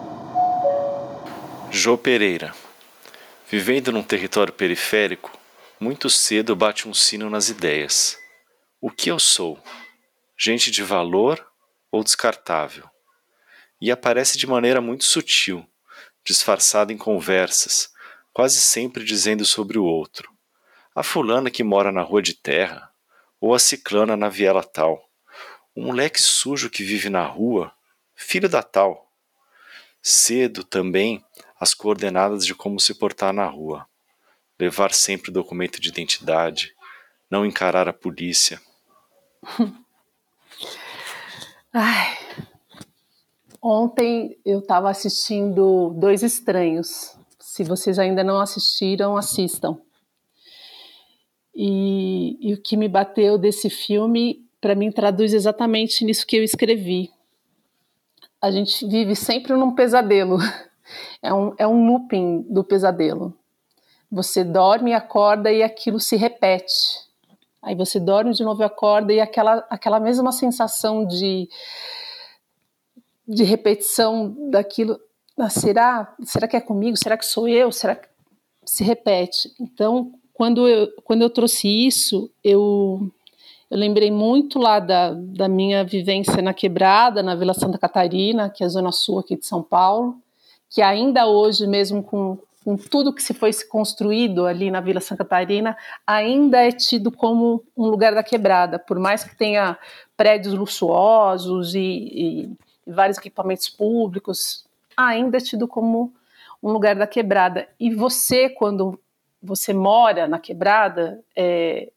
[1.72, 2.54] Jô Pereira.
[3.50, 5.32] Vivendo num território periférico,
[5.80, 8.18] muito cedo bate um sino nas ideias.
[8.82, 9.58] O que eu sou?
[10.38, 11.46] Gente de valor
[11.92, 12.90] ou descartável?
[13.80, 15.66] E aparece de maneira muito sutil,
[16.26, 17.92] disfarçada em conversas,
[18.34, 20.32] quase sempre dizendo sobre o outro.
[20.94, 22.92] A fulana que mora na rua de terra,
[23.40, 25.10] ou a ciclana na viela tal.
[25.76, 27.72] O moleque sujo que vive na rua,
[28.16, 29.12] filho da tal.
[30.02, 31.24] Cedo também
[31.60, 33.88] as coordenadas de como se portar na rua,
[34.60, 36.76] levar sempre documento de identidade,
[37.30, 38.62] não encarar a polícia.
[41.80, 42.18] Ai.
[43.62, 47.16] Ontem eu estava assistindo Dois Estranhos.
[47.40, 49.78] Se vocês ainda não assistiram, assistam.
[51.54, 56.44] E, e o que me bateu desse filme, para mim, traduz exatamente nisso que eu
[56.44, 57.12] escrevi.
[58.42, 60.38] A gente vive sempre num pesadelo.
[61.22, 63.38] É um, é um looping do pesadelo.
[64.10, 67.07] Você dorme, acorda e aquilo se repete.
[67.68, 71.50] Aí você dorme de novo e acorda e aquela, aquela mesma sensação de,
[73.28, 74.98] de repetição daquilo.
[75.38, 76.16] Ah, será?
[76.24, 76.96] Será que é comigo?
[76.96, 77.72] Será que sou eu?
[77.72, 78.08] Será que
[78.66, 79.54] se repete?
[79.60, 83.12] Então, quando eu, quando eu trouxe isso, eu,
[83.70, 88.64] eu lembrei muito lá da, da minha vivência na Quebrada, na Vila Santa Catarina, que
[88.64, 90.22] é a zona sul aqui de São Paulo
[90.70, 95.00] que ainda hoje, mesmo com, com tudo que se foi se construído ali na Vila
[95.00, 99.80] Santa Catarina, ainda é tido como um lugar da quebrada, por mais que tenha
[100.18, 102.50] prédios luxuosos e,
[102.86, 104.66] e, vários equipamentos públicos,
[104.98, 106.14] ainda é tido como
[106.62, 107.70] um lugar da quebrada.
[107.80, 109.00] E você, quando
[109.42, 111.90] você mora na quebrada, é,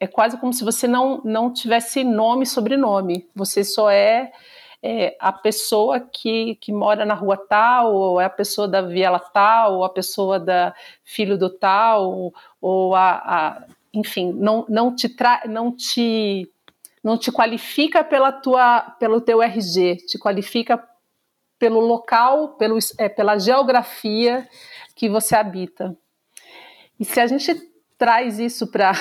[0.00, 3.24] é quase como se você não, não tivesse nome e sobrenome.
[3.36, 4.32] Você só é
[4.82, 9.18] é, a pessoa que, que mora na rua tal, ou é a pessoa da viela
[9.18, 15.08] tal, ou a pessoa da filho do tal, ou a, a enfim, não, não te
[15.08, 16.50] tra não te
[17.02, 20.82] não te qualifica pela tua pelo teu RG, te qualifica
[21.58, 24.48] pelo local, pelo, é, pela geografia
[24.94, 25.96] que você habita.
[26.98, 27.54] E se a gente
[27.96, 28.92] traz isso para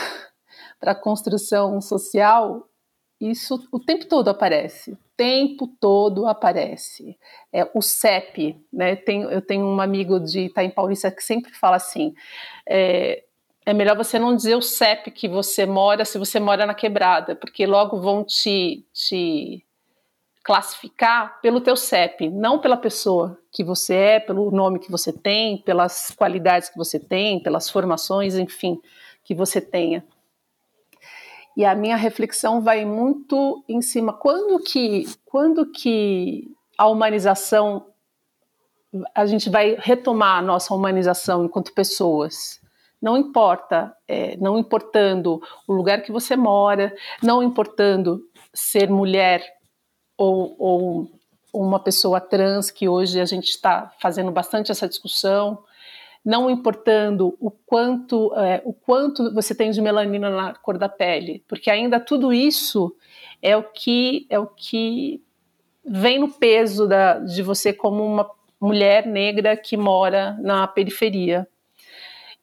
[0.82, 2.68] a construção social,
[3.20, 7.18] isso o tempo todo aparece, o tempo todo aparece.
[7.52, 8.96] É, o CEP, né?
[8.96, 12.14] Tem, eu tenho um amigo de Itaim Paulista que sempre fala assim:
[12.68, 13.24] é,
[13.66, 17.36] é melhor você não dizer o CEP que você mora se você mora na quebrada,
[17.36, 19.66] porque logo vão te, te
[20.44, 25.58] classificar pelo teu CEP, não pela pessoa que você é, pelo nome que você tem,
[25.58, 28.80] pelas qualidades que você tem, pelas formações, enfim,
[29.24, 30.06] que você tenha.
[31.58, 37.88] E a minha reflexão vai muito em cima quando que quando que a humanização
[39.14, 42.62] a gente vai retomar a nossa humanização enquanto pessoas.
[43.02, 48.22] Não importa, é, não importando o lugar que você mora, não importando
[48.54, 49.44] ser mulher
[50.16, 51.12] ou, ou
[51.52, 55.64] uma pessoa trans, que hoje a gente está fazendo bastante essa discussão,
[56.28, 61.42] não importando o quanto, é, o quanto você tem de melanina na cor da pele,
[61.48, 62.94] porque ainda tudo isso
[63.42, 65.24] é o que é o que
[65.86, 71.48] vem no peso da, de você como uma mulher negra que mora na periferia.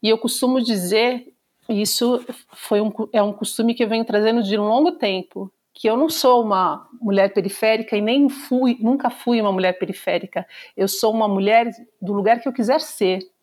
[0.02, 1.30] E eu costumo dizer,
[1.68, 5.90] isso foi um, é um costume que eu venho trazendo de um longo tempo, que
[5.90, 10.46] eu não sou uma mulher periférica e nem fui, nunca fui uma mulher periférica.
[10.74, 11.70] Eu sou uma mulher
[12.00, 13.33] do lugar que eu quiser ser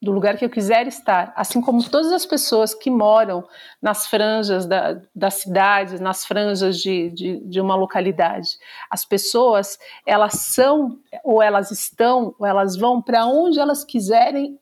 [0.00, 3.46] do lugar que eu quiser estar, assim como todas as pessoas que moram
[3.82, 8.50] nas franjas da, das cidades, nas franjas de, de, de uma localidade.
[8.88, 14.58] As pessoas, elas são, ou elas estão, ou elas vão para onde elas quiserem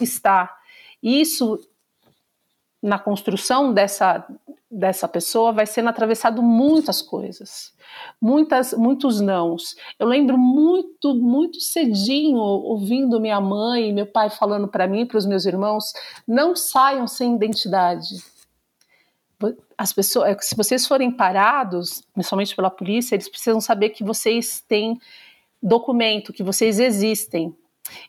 [0.00, 0.54] estar.
[1.02, 1.58] E isso
[2.82, 4.26] na construção dessa,
[4.74, 7.72] dessa pessoa vai sendo atravessado muitas coisas,
[8.20, 9.76] muitas, muitos nãos.
[9.98, 15.18] Eu lembro muito, muito cedinho ouvindo minha mãe e meu pai falando para mim, para
[15.18, 15.92] os meus irmãos,
[16.26, 18.16] não saiam sem identidade.
[19.78, 24.60] As pessoas, é se vocês forem parados, principalmente pela polícia, eles precisam saber que vocês
[24.66, 24.98] têm
[25.62, 27.54] documento, que vocês existem,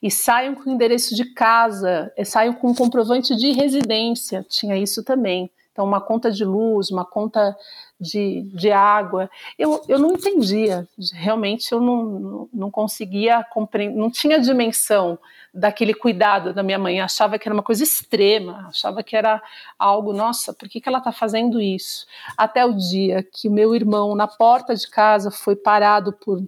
[0.01, 5.51] e saiam com o endereço de casa, saiam com comprovante de residência, tinha isso também.
[5.75, 7.53] Então, uma conta de luz, uma conta
[7.99, 9.29] de, de água.
[9.59, 15.19] Eu, eu não entendia, realmente eu não, não conseguia compreender, não tinha dimensão
[15.53, 17.01] daquele cuidado da minha mãe.
[17.01, 19.43] achava que era uma coisa extrema, achava que era
[19.77, 22.05] algo, nossa, por que, que ela está fazendo isso?
[22.37, 26.41] Até o dia que meu irmão, na porta de casa, foi parado por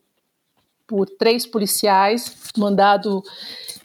[0.87, 3.21] por três policiais, mandado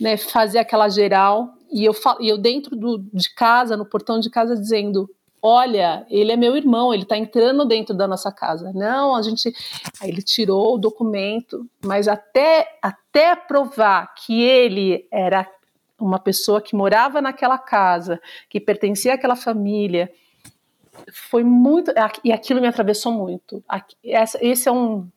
[0.00, 4.28] né, fazer aquela geral, e eu, e eu dentro do, de casa, no portão de
[4.28, 5.10] casa, dizendo:
[5.44, 8.72] Olha, ele é meu irmão, ele está entrando dentro da nossa casa.
[8.72, 9.52] Não, a gente.
[10.00, 15.50] Aí ele tirou o documento, mas até, até provar que ele era
[15.98, 20.12] uma pessoa que morava naquela casa, que pertencia àquela família,
[21.12, 21.92] foi muito.
[22.22, 23.64] E aquilo me atravessou muito.
[24.04, 25.08] Esse é um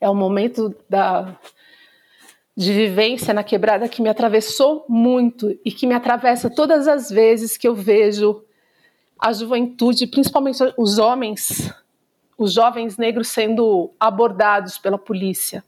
[0.00, 1.38] é um momento da,
[2.56, 7.56] de vivência na quebrada que me atravessou muito e que me atravessa todas as vezes
[7.56, 8.45] que eu vejo
[9.18, 11.72] a juventude, principalmente os homens,
[12.36, 15.64] os jovens negros sendo abordados pela polícia.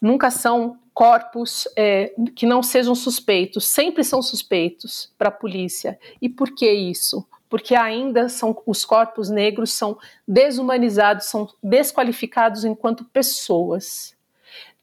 [0.00, 5.98] Nunca são corpos é, que não sejam suspeitos, sempre são suspeitos para a polícia.
[6.20, 7.26] E por que isso?
[7.52, 14.16] porque ainda são os corpos negros são desumanizados, são desqualificados enquanto pessoas.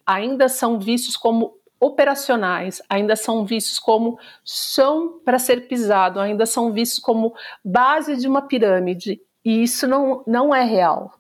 [0.06, 6.74] Ainda são vistos como operacionais, ainda são vistos como chão para ser pisado, ainda são
[6.74, 9.22] vistos como base de uma pirâmide.
[9.44, 11.14] E isso não, não é real.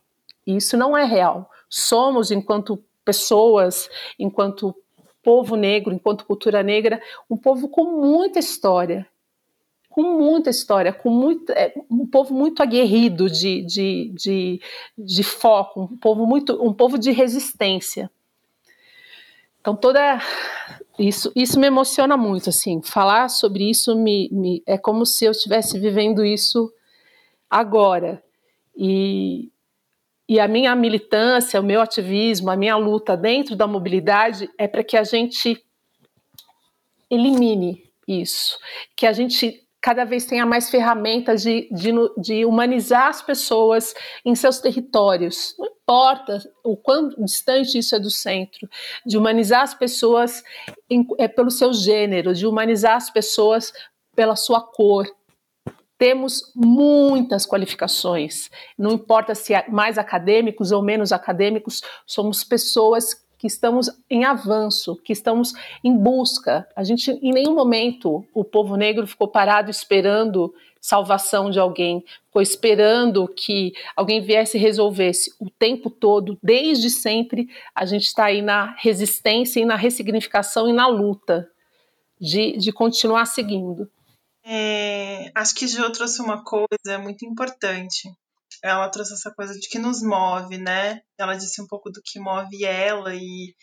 [0.46, 1.50] Isso não é real.
[1.70, 4.76] Somos, enquanto pessoas, enquanto
[5.24, 9.08] povo negro, enquanto cultura negra, um povo com muita história
[9.90, 14.62] com muita história, com muito, é, um povo muito aguerrido de, de, de,
[14.98, 18.10] de, foco, um povo muito, um povo de resistência.
[19.60, 20.20] Então toda
[20.98, 25.32] isso, isso me emociona muito, assim, falar sobre isso me, me é como se eu
[25.32, 26.72] estivesse vivendo isso
[27.50, 28.22] agora.
[28.76, 29.50] E,
[30.28, 34.84] e a minha militância, o meu ativismo, a minha luta dentro da mobilidade é para
[34.84, 35.64] que a gente
[37.10, 38.58] elimine isso,
[38.96, 43.94] que a gente cada vez tenha mais ferramentas de, de, de, humanizar as pessoas
[44.26, 45.56] em seus territórios.
[45.58, 48.70] Não importa o quão distante isso é do centro,
[49.04, 50.44] de humanizar as pessoas
[50.88, 53.74] em, é, pelo seu gênero, de humanizar as pessoas
[54.16, 55.08] pela sua cor.
[55.98, 63.48] Temos muitas qualificações, não importa se é mais acadêmicos ou menos acadêmicos, somos pessoas que
[63.48, 66.68] estamos em avanço, que estamos em busca.
[66.76, 72.42] A gente, em nenhum momento, o povo negro ficou parado esperando salvação de alguém, ficou
[72.42, 78.42] esperando que alguém viesse e resolvesse o tempo todo, desde sempre, a gente está aí
[78.42, 81.50] na resistência e na ressignificação e na luta
[82.20, 83.90] de, de continuar seguindo.
[84.44, 88.10] É, acho que Jo trouxe uma coisa muito importante.
[88.64, 91.02] Ela trouxe essa coisa de que nos move, né?
[91.18, 93.54] Ela disse um pouco do que move ela e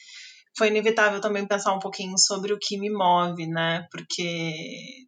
[0.56, 3.86] foi inevitável também pensar um pouquinho sobre o que me move, né?
[3.90, 5.05] Porque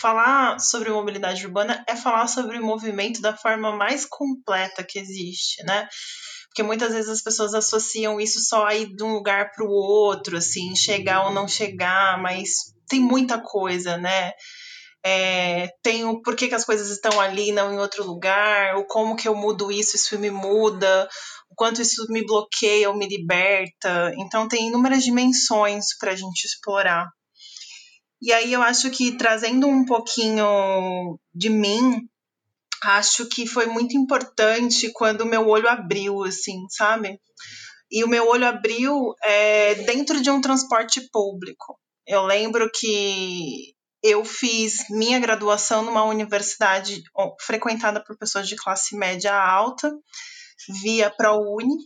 [0.00, 5.62] falar sobre mobilidade urbana é falar sobre o movimento da forma mais completa que existe,
[5.64, 5.88] né?
[6.48, 9.70] Porque muitas vezes as pessoas associam isso só a ir de um lugar para o
[9.70, 14.32] outro, assim, chegar ou não chegar, mas tem muita coisa, né?
[15.04, 19.14] É, tem o porquê que as coisas estão ali, não em outro lugar, o como
[19.14, 21.08] que eu mudo isso, isso me muda,
[21.50, 24.12] o quanto isso me bloqueia ou me liberta.
[24.18, 27.06] Então tem inúmeras dimensões para a gente explorar.
[28.26, 32.08] E aí eu acho que trazendo um pouquinho de mim,
[32.82, 37.20] acho que foi muito importante quando o meu olho abriu, assim, sabe?
[37.88, 41.78] E o meu olho abriu é, dentro de um transporte público.
[42.04, 47.04] Eu lembro que eu fiz minha graduação numa universidade
[47.40, 49.96] frequentada por pessoas de classe média alta,
[50.82, 51.76] via ProUni,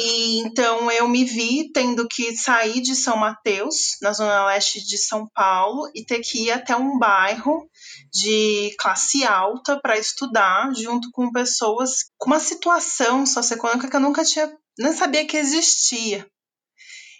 [0.00, 4.96] e então eu me vi tendo que sair de São Mateus, na zona leste de
[4.96, 7.68] São Paulo, e ter que ir até um bairro
[8.12, 14.24] de classe alta para estudar, junto com pessoas com uma situação socioeconômica que eu nunca
[14.24, 16.24] tinha, nem sabia que existia.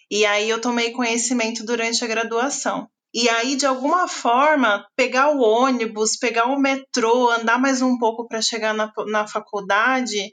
[0.09, 2.89] E aí eu tomei conhecimento durante a graduação.
[3.13, 8.29] E aí, de alguma forma, pegar o ônibus, pegar o metrô, andar mais um pouco
[8.29, 10.31] para chegar na, na faculdade,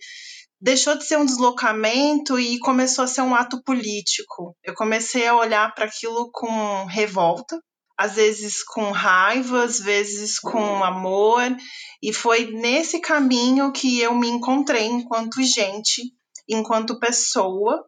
[0.59, 4.55] deixou de ser um deslocamento e começou a ser um ato político.
[4.63, 7.59] Eu comecei a olhar para aquilo com revolta,
[7.97, 11.55] às vezes com raiva, às vezes com amor,
[12.01, 16.01] e foi nesse caminho que eu me encontrei enquanto gente,
[16.47, 17.85] enquanto pessoa.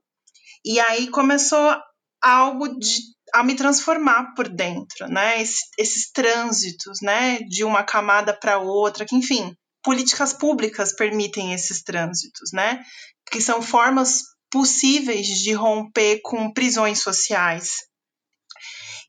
[0.65, 1.75] E aí começou
[2.21, 2.97] algo de,
[3.33, 5.41] a me transformar por dentro, né?
[5.41, 9.55] Esse, esses trânsitos, né, de uma camada para outra, que enfim,
[9.87, 12.83] políticas públicas permitem esses trânsitos, né?
[13.31, 17.77] Que são formas possíveis de romper com prisões sociais.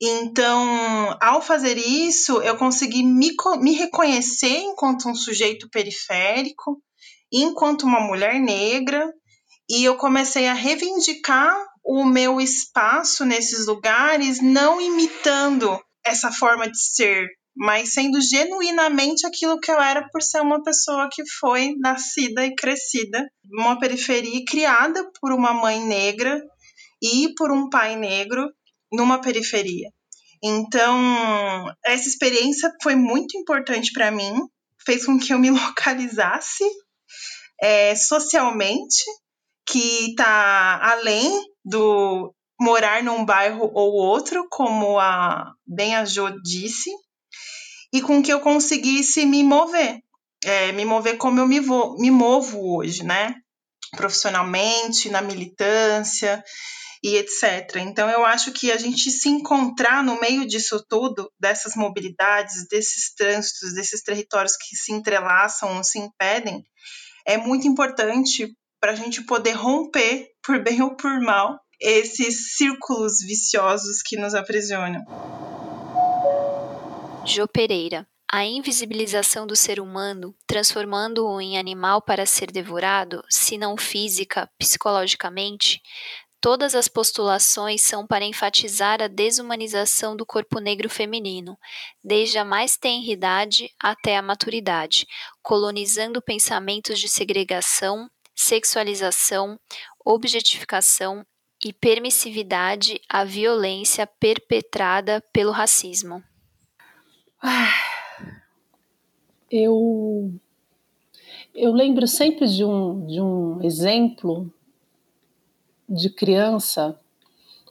[0.01, 6.81] Então, ao fazer isso, eu consegui me, me reconhecer enquanto um sujeito periférico,
[7.33, 9.13] enquanto uma mulher negra,
[9.69, 16.81] e eu comecei a reivindicar o meu espaço nesses lugares, não imitando essa forma de
[16.81, 17.27] ser
[17.59, 22.55] mas sendo genuinamente aquilo que eu era por ser uma pessoa que foi nascida e
[22.55, 26.41] crescida numa periferia criada por uma mãe negra
[27.03, 28.49] e por um pai negro
[28.93, 29.91] numa periferia.
[30.41, 34.41] Então, essa experiência foi muito importante para mim,
[34.87, 36.65] fez com que eu me localizasse
[37.61, 39.05] é, socialmente,
[39.67, 45.53] que está além do morar num bairro ou outro, como a
[46.07, 46.91] Jo disse,
[47.93, 50.01] e com que eu conseguisse me mover,
[50.45, 53.35] é, me mover como eu me, vo, me movo hoje, né?
[53.97, 56.43] Profissionalmente, na militância
[57.03, 57.77] e etc.
[57.77, 63.15] Então, eu acho que a gente se encontrar no meio disso tudo, dessas mobilidades, desses
[63.15, 66.65] trânsitos, desses territórios que se entrelaçam, se impedem,
[67.27, 73.19] é muito importante para a gente poder romper, por bem ou por mal, esses círculos
[73.21, 75.05] viciosos que nos aprisionam.
[77.25, 78.07] Jo Pereira.
[78.31, 85.81] A invisibilização do ser humano, transformando-o em animal para ser devorado, se não física, psicologicamente,
[86.41, 91.59] todas as postulações são para enfatizar a desumanização do corpo negro feminino,
[92.05, 95.07] desde a mais tenridade até a maturidade,
[95.43, 99.59] colonizando pensamentos de segregação, sexualização,
[100.05, 101.25] objetificação
[101.65, 106.23] e permissividade à violência perpetrada pelo racismo.
[107.41, 107.73] Ah,
[109.51, 110.33] eu
[111.55, 114.53] eu lembro sempre de um, de um exemplo
[115.89, 116.99] de criança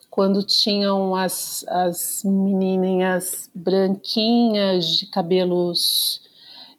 [0.10, 6.22] quando tinham as, as menininhas branquinhas de cabelos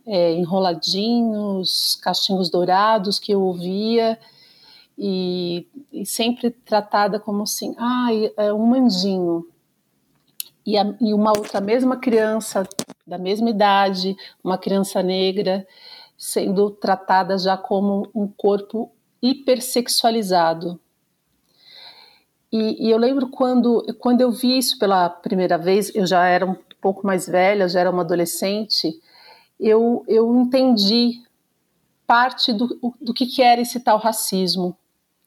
[0.06, 4.18] é, enroladinhos, cachinhos dourados que eu ouvia
[4.98, 9.46] e, e sempre tratada como assim, ah, é um mandinho
[10.68, 12.68] e, a, e uma outra mesma criança
[13.08, 15.66] da mesma idade, uma criança negra,
[16.16, 18.92] sendo tratada já como um corpo
[19.22, 20.78] hipersexualizado.
[22.52, 26.46] E, e, eu lembro quando, quando eu vi isso pela primeira vez, eu já era
[26.46, 29.00] um pouco mais velha, já era uma adolescente,
[29.58, 31.22] eu, eu entendi
[32.06, 34.76] parte do, do que, que era esse tal racismo,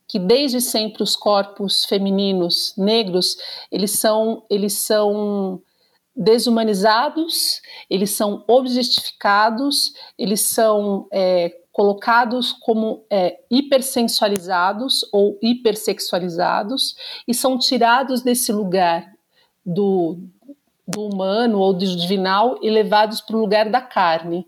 [0.08, 3.38] que desde sempre os corpos femininos negros
[3.72, 5.62] eles são eles são
[6.22, 16.96] desumanizados, eles são objetificados, eles são é, colocados como é, hipersensualizados ou hipersexualizados
[17.28, 19.12] e são tirados desse lugar
[19.66, 20.20] do,
[20.88, 24.46] do humano ou do divinal e levados para o lugar da carne.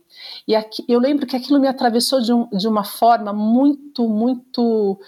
[0.48, 5.00] E aqui, eu lembro que aquilo me atravessou de, um, de uma forma muito, muito.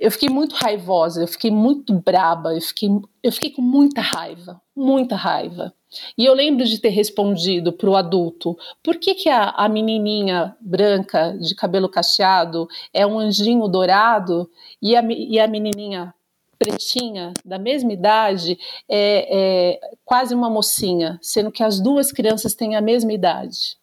[0.00, 2.88] Eu fiquei muito raivosa, eu fiquei muito braba, eu fiquei,
[3.22, 5.74] eu fiquei com muita raiva, muita raiva.
[6.16, 10.56] E eu lembro de ter respondido para o adulto: por que, que a, a menininha
[10.60, 16.14] branca de cabelo cacheado é um anjinho dourado e a, e a menininha
[16.58, 18.56] pretinha, da mesma idade,
[18.88, 23.76] é, é quase uma mocinha, sendo que as duas crianças têm a mesma idade.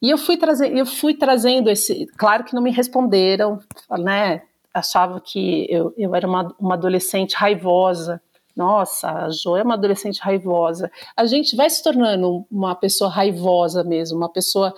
[0.00, 2.06] E eu fui, trazer, eu fui trazendo esse.
[2.18, 3.58] Claro que não me responderam,
[3.98, 4.42] né?
[4.74, 8.20] Achavam que eu, eu era uma, uma adolescente raivosa.
[8.56, 10.90] Nossa, a Jo é uma adolescente raivosa.
[11.14, 14.74] A gente vai se tornando uma pessoa raivosa mesmo, uma pessoa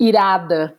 [0.00, 0.78] irada,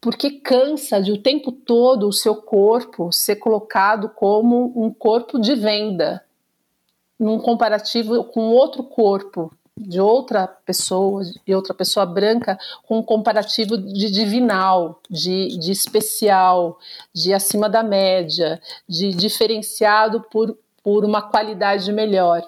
[0.00, 5.54] porque cansa de o tempo todo o seu corpo ser colocado como um corpo de
[5.54, 6.24] venda,
[7.18, 13.76] num comparativo com outro corpo de outra pessoa, de outra pessoa branca, com um comparativo
[13.78, 16.78] de divinal, de, de especial,
[17.14, 22.42] de acima da média, de diferenciado por, por uma qualidade melhor.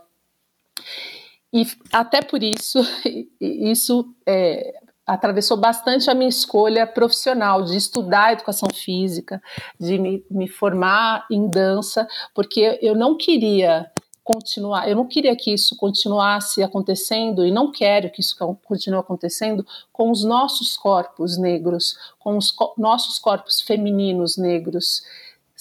[1.53, 2.81] E até por isso,
[3.41, 4.75] isso é,
[5.07, 9.43] atravessou bastante a minha escolha profissional de estudar educação física,
[9.79, 13.91] de me, me formar em dança, porque eu não queria
[14.25, 19.67] continuar, eu não queria que isso continuasse acontecendo e não quero que isso continue acontecendo
[19.93, 25.03] com os nossos corpos negros, com os co nossos corpos femininos negros,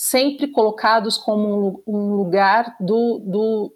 [0.02, 3.74] sempre colocados como um, lugar do, do,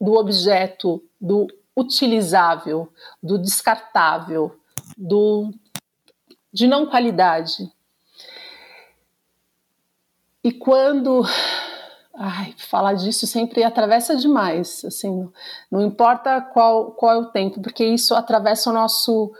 [0.00, 2.92] do objeto, do utilizável,
[3.22, 4.58] do descartável,
[4.98, 5.54] do,
[6.52, 7.72] de não qualidade.
[10.42, 11.24] E quando
[12.12, 15.32] ai, falar disso sempre atravessa demais, assim, não,
[15.70, 19.32] não, importa qual, qual é o tempo, porque isso atravessa o nosso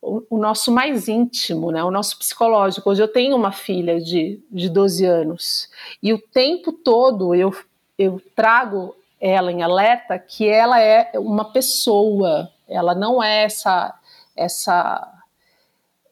[0.00, 2.90] o, o, nosso mais íntimo, né, o nosso psicológico.
[2.90, 5.68] Hoje eu tenho uma filha de, de 12 anos
[6.02, 7.54] e o tempo todo eu,
[7.98, 13.94] eu trago ela em alerta que ela é uma pessoa, ela não é essa
[14.36, 15.18] essa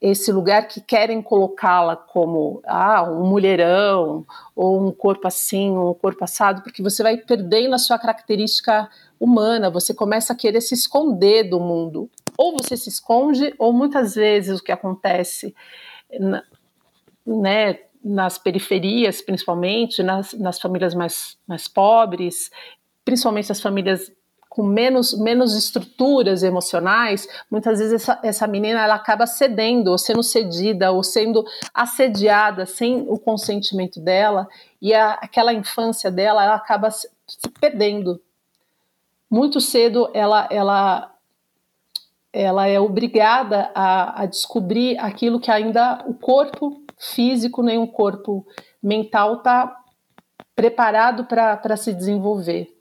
[0.00, 6.22] esse lugar que querem colocá-la como ah, um mulherão ou um corpo assim, um corpo
[6.22, 8.88] assado, porque você vai perdendo a sua característica
[9.18, 12.10] humana, você começa a querer se esconder do mundo.
[12.36, 15.54] Ou você se esconde, ou muitas vezes o que acontece
[16.20, 16.42] na,
[17.26, 22.50] né, nas periferias, principalmente, nas, nas famílias mais, mais pobres,
[23.04, 24.12] principalmente as famílias
[24.56, 30.22] com menos, menos estruturas emocionais, muitas vezes essa, essa menina ela acaba cedendo, ou sendo
[30.22, 31.44] cedida, ou sendo
[31.74, 34.48] assediada sem o consentimento dela,
[34.80, 38.18] e a, aquela infância dela ela acaba se, se perdendo.
[39.30, 41.14] Muito cedo ela, ela,
[42.32, 48.46] ela é obrigada a, a descobrir aquilo que ainda o corpo físico nem o corpo
[48.82, 49.76] mental está
[50.54, 52.76] preparado para se desenvolver.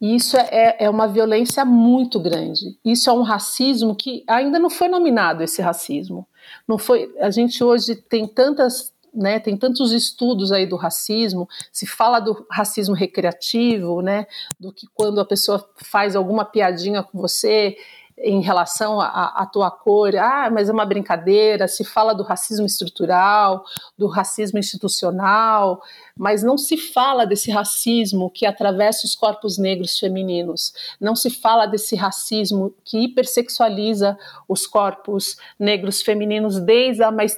[0.00, 2.78] E isso é, é, é uma violência muito grande.
[2.84, 6.26] Isso é um racismo que ainda não foi nominado esse racismo.
[6.68, 7.10] Não foi.
[7.18, 12.46] A gente hoje tem tantas né, tem tantos estudos aí do racismo, se fala do
[12.50, 14.26] racismo recreativo, né,
[14.60, 17.76] do que quando a pessoa faz alguma piadinha com você
[18.18, 23.62] em relação à tua cor, ah, mas é uma brincadeira, se fala do racismo estrutural,
[23.96, 25.82] do racismo institucional,
[26.16, 31.66] mas não se fala desse racismo que atravessa os corpos negros femininos, não se fala
[31.66, 34.16] desse racismo que hipersexualiza
[34.48, 37.36] os corpos negros femininos desde a mais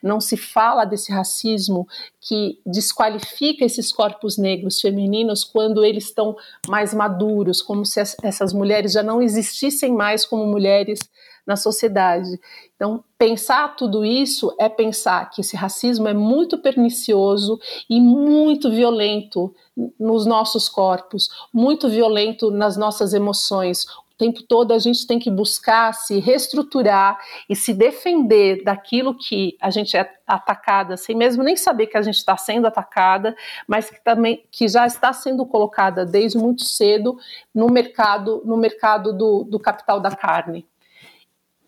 [0.00, 1.88] não se fala desse racismo
[2.26, 6.36] que desqualifica esses corpos negros femininos quando eles estão
[6.68, 10.98] mais maduros, como se essas mulheres já não existissem mais como mulheres
[11.46, 12.28] na sociedade.
[12.74, 19.54] Então, pensar tudo isso é pensar que esse racismo é muito pernicioso e muito violento
[19.98, 23.86] nos nossos corpos, muito violento nas nossas emoções.
[24.16, 27.18] O tempo todo a gente tem que buscar se reestruturar
[27.50, 32.02] e se defender daquilo que a gente é atacada, sem mesmo nem saber que a
[32.02, 33.36] gente está sendo atacada,
[33.68, 37.18] mas que também que já está sendo colocada desde muito cedo
[37.54, 40.66] no mercado, no mercado do, do capital da carne.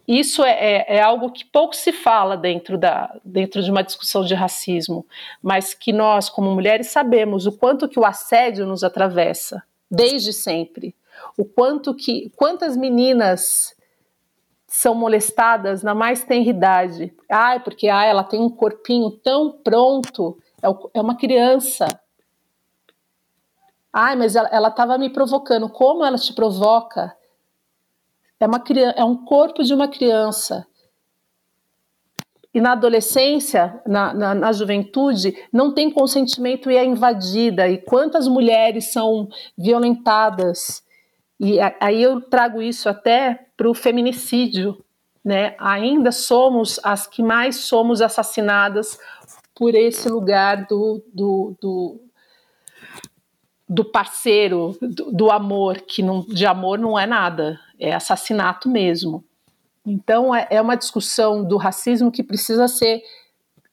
[0.08, 4.24] Isso é, é, é, algo que pouco se fala dentro, da, dentro de uma discussão
[4.24, 5.04] de racismo,
[5.42, 10.94] mas que nós, como mulheres, sabemos o quanto que o assédio nos atravessa, desde sempre.
[11.38, 12.30] O quanto que.
[12.36, 13.74] Quantas meninas
[14.68, 17.16] são molestadas na mais tenra idade.
[17.28, 21.88] Ah, porque ah, ela tem um corpinho tão pronto, é, é uma criança.
[23.90, 25.70] Ai, mas ela estava me provocando.
[25.70, 27.16] Como ela te provoca?
[28.38, 28.62] É, uma,
[28.94, 30.66] é um corpo de uma criança.
[32.52, 37.68] E na adolescência, na, na, na, juventude, não tem consentimento e é invadida.
[37.68, 40.82] E quantas mulheres são violentadas?
[41.38, 44.82] E aí eu trago isso até para o feminicídio.
[45.24, 45.54] Né?
[45.58, 48.98] Ainda somos as que mais somos assassinadas
[49.54, 52.00] por esse lugar do, do, do,
[53.68, 59.24] do parceiro, do, do, amor, que não, de amor não é nada, é assassinato mesmo.
[59.84, 63.02] Então é, é uma discussão do racismo que precisa ser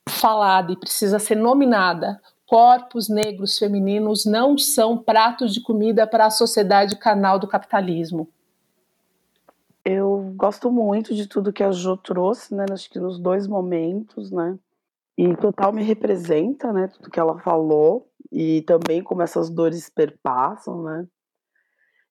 [0.08, 2.20] falada e precisa ser nominada.
[2.46, 8.28] Corpos negros femininos não são pratos de comida para a sociedade canal do capitalismo.
[9.84, 12.64] Eu gosto muito de tudo que a Jo trouxe, né?
[12.70, 14.58] Acho que nos dois momentos, né?
[15.18, 16.88] E total me representa, né?
[16.88, 21.06] Tudo que ela falou e também como essas dores perpassam, né?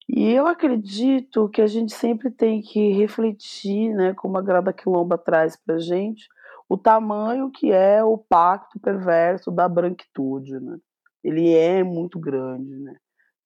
[0.07, 5.17] E eu acredito que a gente sempre tem que refletir, né, como a Grada Quilomba
[5.17, 6.27] traz para gente,
[6.69, 10.77] o tamanho que é o pacto perverso da branquitude, né?
[11.23, 12.95] Ele é muito grande, né?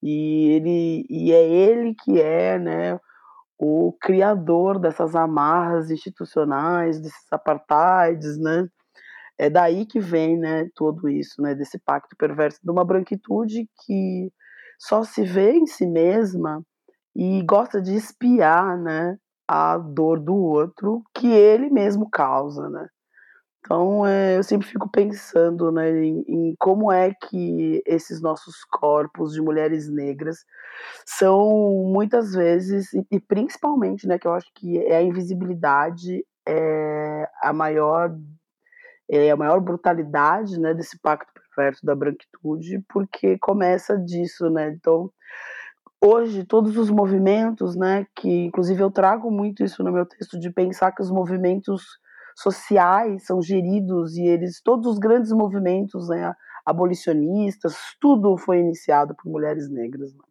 [0.02, 3.00] E ele e é ele que é, né,
[3.58, 8.68] o criador dessas amarras institucionais, desses apartheids, né?
[9.38, 14.32] É daí que vem, né, tudo isso, né, desse pacto perverso de uma branquitude que
[14.80, 16.62] só se vê em si mesma
[17.16, 19.18] e gosta de espiar, né,
[19.48, 22.88] a dor do outro que ele mesmo causa, né?
[23.60, 29.34] Então, é, eu sempre fico pensando né, em, em, como é que esses nossos corpos
[29.34, 30.46] de mulheres negras
[31.06, 31.50] são
[31.86, 37.54] muitas vezes, e, e principalmente, né, que eu acho que é a invisibilidade é a
[37.54, 38.16] maior
[39.12, 44.70] é a maior brutalidade né, desse pacto perverso da branquitude, porque começa disso, né?
[44.70, 45.12] Então,
[46.02, 50.52] hoje todos os movimentos, né, que inclusive eu trago muito isso no meu texto de
[50.52, 52.00] pensar que os movimentos
[52.42, 56.34] sociais são geridos e eles todos os grandes movimentos, né,
[56.66, 60.24] abolicionistas, tudo foi iniciado por mulheres negras, né,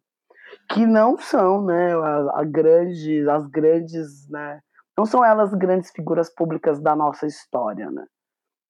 [0.69, 4.59] que não são, né, a, a grande, as grandes, né,
[4.97, 8.05] não são elas grandes figuras públicas da nossa história, né.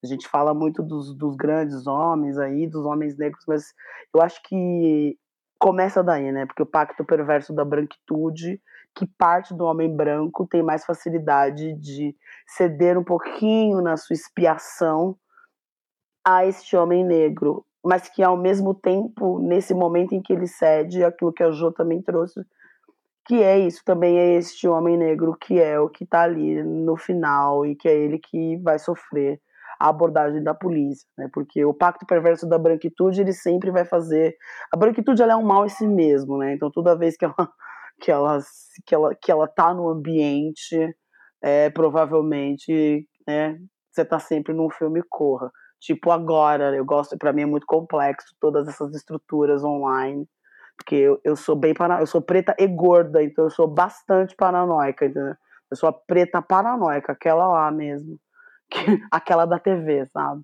[0.04, 3.74] A gente fala muito dos, dos grandes homens aí, dos homens negros, mas
[4.16, 5.18] eu acho que
[5.60, 6.46] começa daí, né?
[6.46, 8.62] Porque o pacto perverso da branquitude,
[9.00, 12.14] que parte do homem branco, tem mais facilidade de
[12.46, 15.16] ceder um pouquinho na sua expiação
[16.28, 21.02] a este homem negro, mas que ao mesmo tempo, nesse momento em que ele cede,
[21.02, 22.42] aquilo que a Jo também trouxe,
[23.26, 26.98] que é isso, também é este homem negro que é o que está ali no
[26.98, 29.40] final e que é ele que vai sofrer
[29.80, 31.30] a abordagem da polícia, né?
[31.34, 34.36] Porque o pacto perverso da branquitude ele sempre vai fazer
[34.74, 36.54] a branquitude ela é um mal em si mesmo, né?
[36.54, 37.50] Então toda vez que ela
[38.00, 38.40] que ela
[38.86, 40.78] que ela que ela tá no ambiente,
[41.42, 43.58] é, provavelmente, né?
[43.92, 45.52] Você tá sempre num filme corra.
[45.80, 50.28] Tipo agora, eu gosto, para mim é muito complexo todas essas estruturas online
[50.80, 54.34] porque eu, eu sou bem para eu sou preta e gorda, então eu sou bastante
[54.36, 55.36] paranoica, entendeu?
[55.70, 58.18] Eu sou a preta paranoica, aquela lá mesmo.
[59.12, 60.42] aquela da TV, sabe?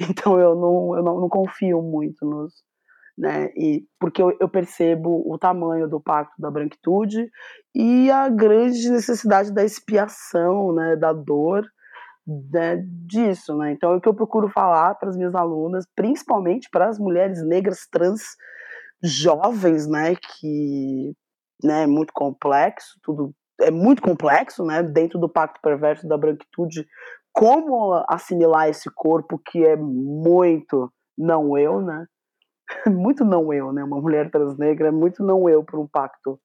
[0.00, 2.52] Então eu não, eu não, não confio muito nos.
[3.18, 3.50] Né?
[3.56, 7.28] E, porque eu, eu, percebo o tamanho do pacto da branquitude
[7.74, 11.66] e a grande necessidade da expiação, né, da dor
[12.52, 13.56] né, disso.
[13.56, 13.72] Né?
[13.72, 17.44] Então é o que eu procuro falar para as minhas alunas, principalmente para as mulheres
[17.44, 18.22] negras trans
[19.02, 21.12] jovens, né, que
[21.64, 26.86] né, é muito complexo, tudo é muito complexo, né, dentro do pacto perverso da branquitude,
[27.32, 32.06] como assimilar esse corpo que é muito não eu, né?
[32.86, 33.82] muito não eu, né?
[33.82, 36.40] Uma mulher transnegra é muito não eu para um pacto,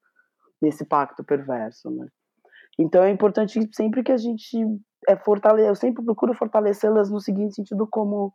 [0.61, 2.07] nesse pacto perverso, né?
[2.79, 4.57] Então é importante sempre que a gente
[5.07, 8.33] é fortalecer, eu sempre procuro fortalecê-las no seguinte sentido como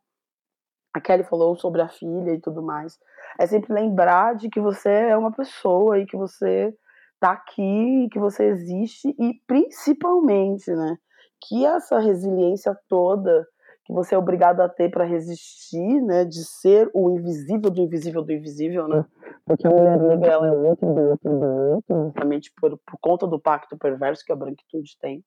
[0.95, 2.99] a Kelly falou sobre a filha e tudo mais.
[3.39, 6.75] É sempre lembrar de que você é uma pessoa e que você
[7.21, 10.97] tá aqui, que você existe e principalmente, né,
[11.43, 13.47] que essa resiliência toda
[13.89, 18.23] que você é obrigado a ter para resistir, né, de ser o invisível do invisível
[18.23, 19.05] do invisível, né?
[19.47, 23.27] Porque a mulher negra ela é outro do outro do outro, justamente por, por conta
[23.27, 25.25] do pacto perverso que a branquitude tem.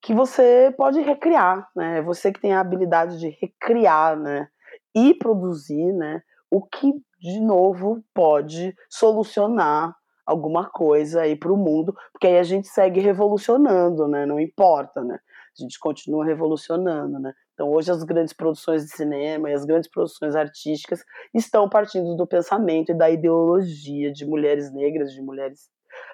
[0.00, 2.02] que você pode recriar, né?
[2.02, 4.48] Você que tem a habilidade de recriar, né?
[4.94, 6.22] E produzir, né?
[6.50, 9.94] O que de novo pode solucionar
[10.24, 14.26] alguma coisa aí para o mundo, porque aí a gente segue revolucionando, né?
[14.26, 15.18] Não importa, né?
[15.58, 17.32] A gente continua revolucionando, né?
[17.56, 21.02] Então, hoje as grandes produções de cinema e as grandes produções artísticas
[21.32, 25.70] estão partindo do pensamento e da ideologia de mulheres negras, de mulheres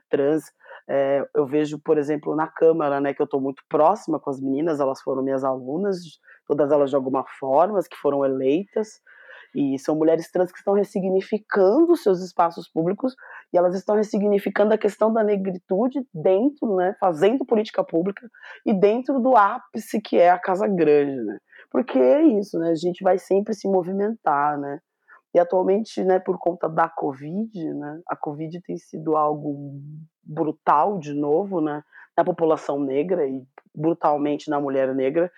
[0.08, 0.44] trans.
[0.88, 4.40] É, eu vejo, por exemplo, na Câmara, né, que eu estou muito próxima com as
[4.40, 5.98] meninas, elas foram minhas alunas,
[6.46, 9.00] todas elas de alguma forma, as que foram eleitas,
[9.54, 13.14] e são mulheres trans que estão ressignificando seus espaços públicos
[13.52, 18.28] e elas estão ressignificando a questão da negritude dentro, né, fazendo política pública
[18.64, 21.38] e dentro do ápice que é a Casa Grande, né?
[21.70, 22.70] Porque é isso, né?
[22.70, 24.78] A gente vai sempre se movimentar, né?
[25.34, 29.80] E atualmente, né, por conta da Covid, né, a Covid tem sido algo
[30.22, 31.82] brutal de novo, né,
[32.14, 33.42] na população negra e
[33.74, 35.32] brutalmente na mulher negra,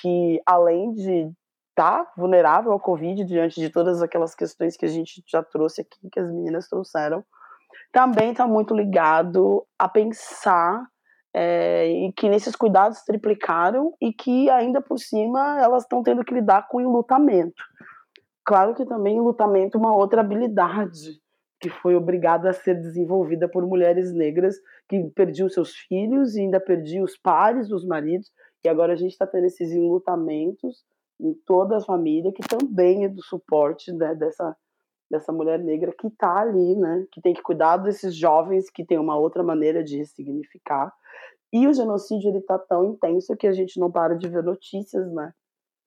[0.00, 1.32] que além de
[1.80, 6.10] está vulnerável ao Covid diante de todas aquelas questões que a gente já trouxe aqui,
[6.12, 7.24] que as meninas trouxeram,
[7.90, 10.86] também está muito ligado a pensar
[11.34, 16.34] é, e que nesses cuidados triplicaram e que ainda por cima elas estão tendo que
[16.34, 17.62] lidar com enlutamento.
[18.44, 21.18] Claro que também enlutamento é uma outra habilidade
[21.58, 24.56] que foi obrigada a ser desenvolvida por mulheres negras
[24.86, 28.30] que perdiam seus filhos e ainda perdiam os pares, os maridos,
[28.64, 30.84] e agora a gente está tendo esses enlutamentos
[31.20, 34.56] em toda a família, que também é do suporte né, dessa,
[35.10, 38.98] dessa mulher negra que está ali, né, que tem que cuidar desses jovens que tem
[38.98, 40.92] uma outra maneira de ressignificar.
[41.52, 45.32] E o genocídio está tão intenso que a gente não para de ver notícias, né?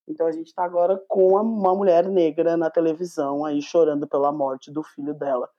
[0.08, 4.70] Então a gente está agora com uma mulher negra na televisão aí chorando pela morte
[4.70, 5.50] do filho dela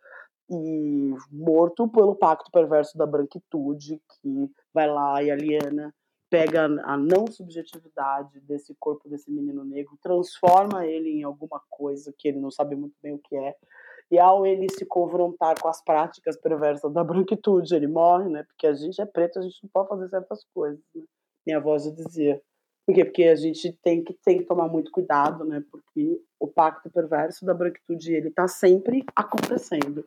[0.51, 5.95] e morto pelo pacto perverso da branquitude que vai lá e aliena
[6.35, 12.27] pega a não subjetividade desse corpo desse menino negro, transforma ele em alguma coisa que
[12.27, 13.55] ele não sabe muito bem o que é.
[14.11, 18.43] E ao ele se confrontar com as práticas perversas da branquitude, ele morre, né?
[18.43, 20.83] Porque a gente é preto, a gente não pode fazer certas coisas.
[20.93, 21.05] Né?
[21.47, 22.43] Minha avó já dizia.
[22.85, 23.05] Por quê?
[23.05, 25.63] Porque a gente tem que, tem que tomar muito cuidado, né?
[25.71, 30.05] Porque o pacto perverso da branquitude, ele tá sempre acontecendo.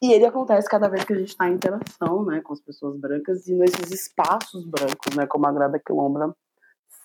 [0.00, 2.98] E ele acontece cada vez que a gente está em interação né, com as pessoas
[2.98, 6.32] brancas e nesses espaços brancos, né, como a Grada Quilombra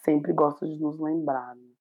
[0.06, 1.56] sempre gosta de nos lembrar.
[1.56, 1.74] Né?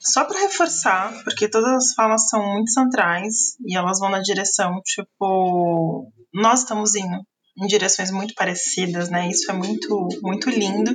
[0.00, 4.80] Só para reforçar, porque todas as falas são muito centrais e elas vão na direção,
[4.84, 7.24] tipo, nós estamos indo
[7.58, 9.30] em direções muito parecidas, né?
[9.30, 10.94] Isso é muito, muito lindo.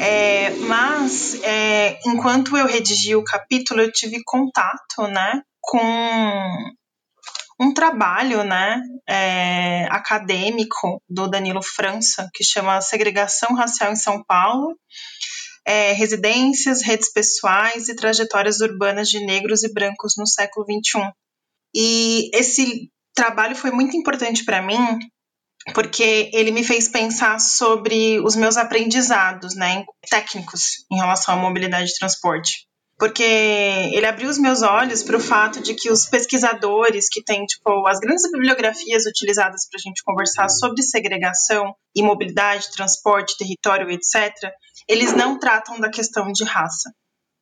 [0.00, 6.74] É, mas, é, enquanto eu redigi o capítulo, eu tive contato, né, com
[7.58, 14.78] um trabalho né, é, acadêmico do Danilo França, que chama Segregação Racial em São Paulo,
[15.66, 21.10] é, Residências, Redes Pessoais e Trajetórias Urbanas de Negros e Brancos no século XXI.
[21.74, 24.98] E esse trabalho foi muito importante para mim,
[25.74, 31.86] porque ele me fez pensar sobre os meus aprendizados né, técnicos em relação à mobilidade
[31.86, 32.65] de transporte
[32.98, 37.44] porque ele abriu os meus olhos para o fato de que os pesquisadores que têm
[37.44, 43.90] tipo as grandes bibliografias utilizadas para a gente conversar sobre segregação e mobilidade, transporte, território,
[43.90, 44.32] etc.,
[44.88, 46.90] eles não tratam da questão de raça.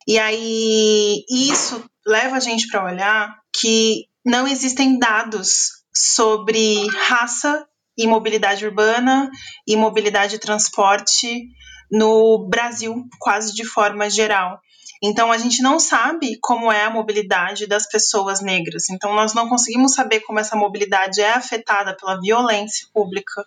[0.07, 7.65] E aí isso leva a gente para olhar que não existem dados sobre raça
[7.97, 9.29] e mobilidade urbana
[9.65, 11.47] e mobilidade e transporte
[11.89, 14.59] no Brasil, quase de forma geral.
[15.01, 18.89] Então a gente não sabe como é a mobilidade das pessoas negras.
[18.89, 23.45] Então nós não conseguimos saber como essa mobilidade é afetada pela violência pública,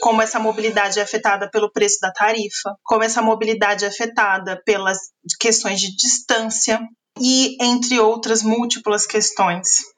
[0.00, 4.98] como essa mobilidade é afetada pelo preço da tarifa, como essa mobilidade é afetada pelas
[5.40, 6.80] questões de distância
[7.20, 9.94] e entre outras múltiplas questões.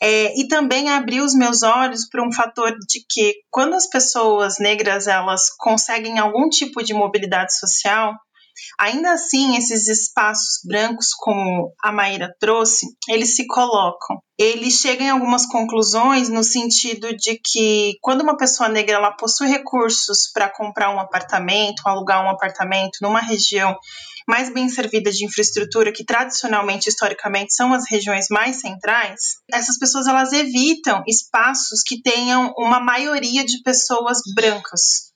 [0.00, 4.58] É, e também abriu os meus olhos para um fator de que quando as pessoas
[4.60, 8.14] negras elas conseguem algum tipo de mobilidade social,
[8.78, 14.20] Ainda assim, esses espaços brancos, como a Maíra trouxe, eles se colocam.
[14.38, 19.48] Eles chegam em algumas conclusões no sentido de que quando uma pessoa negra ela possui
[19.48, 23.76] recursos para comprar um apartamento, alugar um apartamento numa região
[24.28, 30.06] mais bem servida de infraestrutura, que tradicionalmente, historicamente, são as regiões mais centrais, essas pessoas
[30.06, 35.07] elas evitam espaços que tenham uma maioria de pessoas brancas,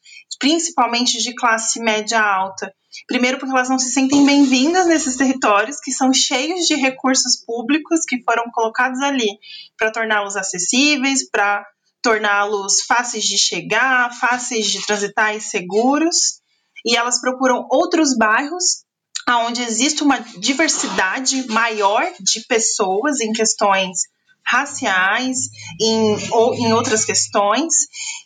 [0.43, 2.75] principalmente de classe média alta.
[3.07, 8.01] Primeiro, porque elas não se sentem bem-vindas nesses territórios que são cheios de recursos públicos
[8.05, 9.39] que foram colocados ali
[9.79, 11.65] para torná-los acessíveis, para
[12.03, 16.41] torná-los fáceis de chegar, fáceis de transitar e seguros.
[16.85, 18.85] E elas procuram outros bairros
[19.31, 24.01] onde existe uma diversidade maior de pessoas em questões
[24.45, 25.39] raciais,
[25.81, 27.73] em, ou em outras questões,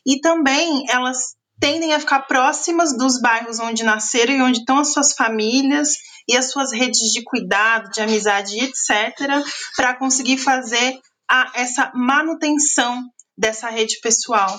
[0.06, 4.92] e também elas tendem a ficar próximas dos bairros onde nasceram e onde estão as
[4.92, 5.90] suas famílias
[6.28, 9.44] e as suas redes de cuidado, de amizade, etc.,
[9.76, 10.98] para conseguir fazer
[11.28, 13.02] a, essa manutenção
[13.36, 14.58] dessa rede pessoal.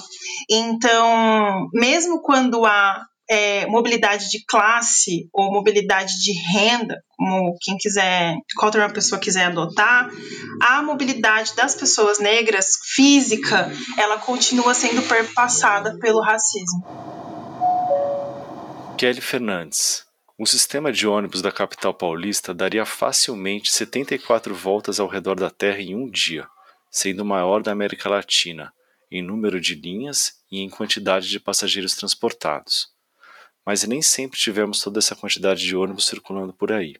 [0.49, 8.35] Então, mesmo quando há é, mobilidade de classe ou mobilidade de renda, como quem quiser,
[8.55, 10.09] qualquer uma pessoa quiser adotar,
[10.61, 16.85] a mobilidade das pessoas negras física, ela continua sendo perpassada pelo racismo.
[18.97, 20.05] Kelly Fernandes.
[20.39, 25.81] Um sistema de ônibus da capital paulista daria facilmente 74 voltas ao redor da Terra
[25.81, 26.47] em um dia,
[26.91, 28.71] sendo o maior da América Latina,
[29.11, 32.96] em número de linhas e em quantidade de passageiros transportados
[33.67, 36.95] mas nem sempre tivemos toda essa quantidade de ônibus circulando por aí.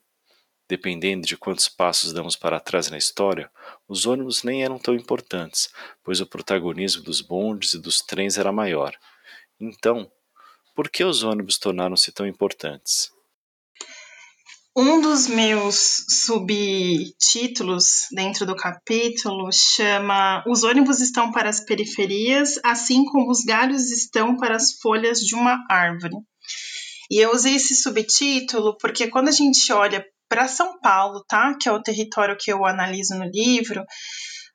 [0.67, 3.49] Dependendo de quantos passos damos para trás na história,
[3.87, 5.69] os ônibus nem eram tão importantes,
[6.03, 8.93] pois o protagonismo dos bondes e dos trens era maior.
[9.57, 10.11] Então,
[10.75, 13.13] por que os ônibus tornaram-se tão importantes?
[14.75, 23.05] Um dos meus subtítulos dentro do capítulo chama Os ônibus estão para as periferias, assim
[23.05, 26.17] como os galhos estão para as folhas de uma árvore.
[27.09, 31.55] E eu usei esse subtítulo porque quando a gente olha para São Paulo, tá?
[31.59, 33.83] Que é o território que eu analiso no livro,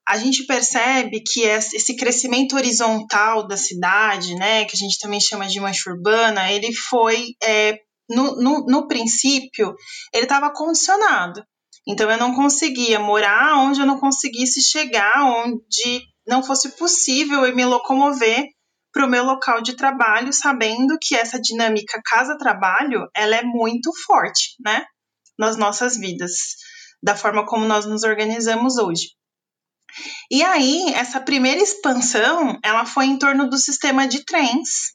[0.07, 5.47] a gente percebe que esse crescimento horizontal da cidade, né, que a gente também chama
[5.47, 7.79] de mancha urbana, ele foi, é,
[8.11, 9.75] no, no, no princípio,
[10.13, 11.43] ele estava condicionado.
[11.87, 17.55] Então, eu não conseguia morar onde eu não conseguisse chegar, onde não fosse possível eu
[17.55, 18.47] me locomover
[18.93, 24.55] para o meu local de trabalho, sabendo que essa dinâmica casa-trabalho ela é muito forte,
[24.65, 24.85] né,
[25.39, 26.33] nas nossas vidas,
[27.03, 29.09] da forma como nós nos organizamos hoje.
[30.31, 34.95] E aí, essa primeira expansão, ela foi em torno do sistema de trens.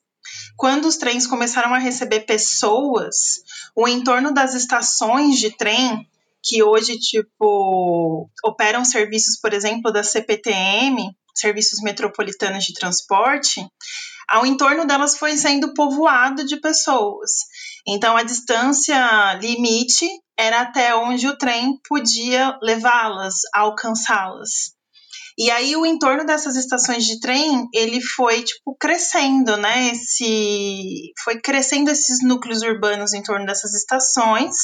[0.56, 3.42] Quando os trens começaram a receber pessoas,
[3.76, 6.08] o entorno das estações de trem,
[6.44, 13.66] que hoje, tipo, operam serviços, por exemplo, da CPTM, serviços metropolitanos de transporte,
[14.28, 17.32] ao entorno delas foi sendo povoado de pessoas.
[17.88, 20.06] Então, a distância limite
[20.38, 24.76] era até onde o trem podia levá-las, alcançá-las.
[25.40, 29.92] E aí o entorno dessas estações de trem, ele foi tipo crescendo, né?
[29.92, 34.56] Esse foi crescendo esses núcleos urbanos em torno dessas estações.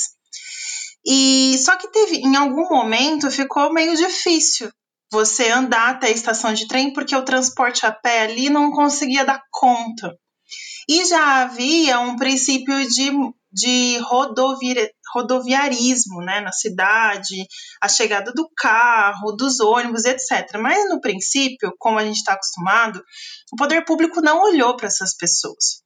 [1.06, 4.70] E só que teve em algum momento ficou meio difícil
[5.14, 9.24] você andar até a estação de trem, porque o transporte a pé ali não conseguia
[9.24, 10.12] dar conta.
[10.90, 13.12] E já havia um princípio de,
[13.52, 14.76] de rodovi,
[15.14, 17.46] rodoviarismo né, na cidade,
[17.80, 20.58] a chegada do carro, dos ônibus, etc.
[20.60, 23.00] Mas no princípio, como a gente está acostumado,
[23.54, 25.83] o poder público não olhou para essas pessoas.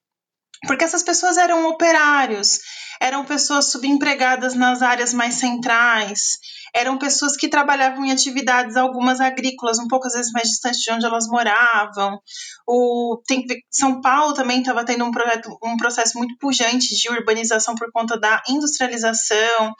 [0.66, 2.60] Porque essas pessoas eram operários,
[3.00, 6.40] eram pessoas subempregadas nas áreas mais centrais,
[6.74, 10.92] eram pessoas que trabalhavam em atividades, algumas agrícolas, um pouco às vezes mais distantes de
[10.92, 12.20] onde elas moravam.
[12.68, 17.76] O, tem, São Paulo também estava tendo um, projeto, um processo muito pujante de urbanização
[17.76, 19.74] por conta da industrialização,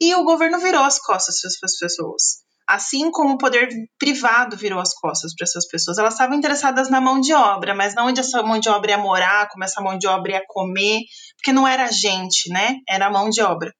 [0.00, 2.41] e o governo virou as costas para as pessoas.
[2.68, 5.98] Assim como o poder privado virou as costas para essas pessoas.
[5.98, 8.98] Elas estavam interessadas na mão de obra, mas não onde essa mão de obra ia
[8.98, 11.00] morar, como essa mão de obra ia comer,
[11.36, 12.76] porque não era gente, né?
[12.88, 13.72] Era mão de obra.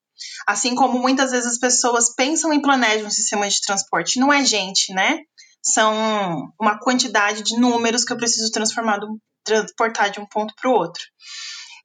[0.47, 4.45] Assim como muitas vezes as pessoas pensam em planejam um sistema de transporte, não é
[4.45, 5.21] gente, né?
[5.63, 8.99] São uma quantidade de números que eu preciso transformar,
[9.45, 11.03] transportar de um ponto para o outro.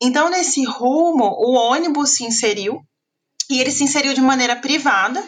[0.01, 2.81] Então, nesse rumo, o ônibus se inseriu
[3.49, 5.23] e ele se inseriu de maneira privada.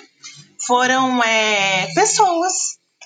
[0.69, 2.53] Foram é, pessoas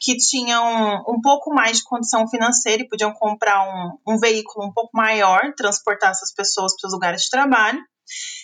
[0.01, 4.73] que tinham um pouco mais de condição financeira e podiam comprar um, um veículo um
[4.73, 7.79] pouco maior, transportar essas pessoas para os lugares de trabalho.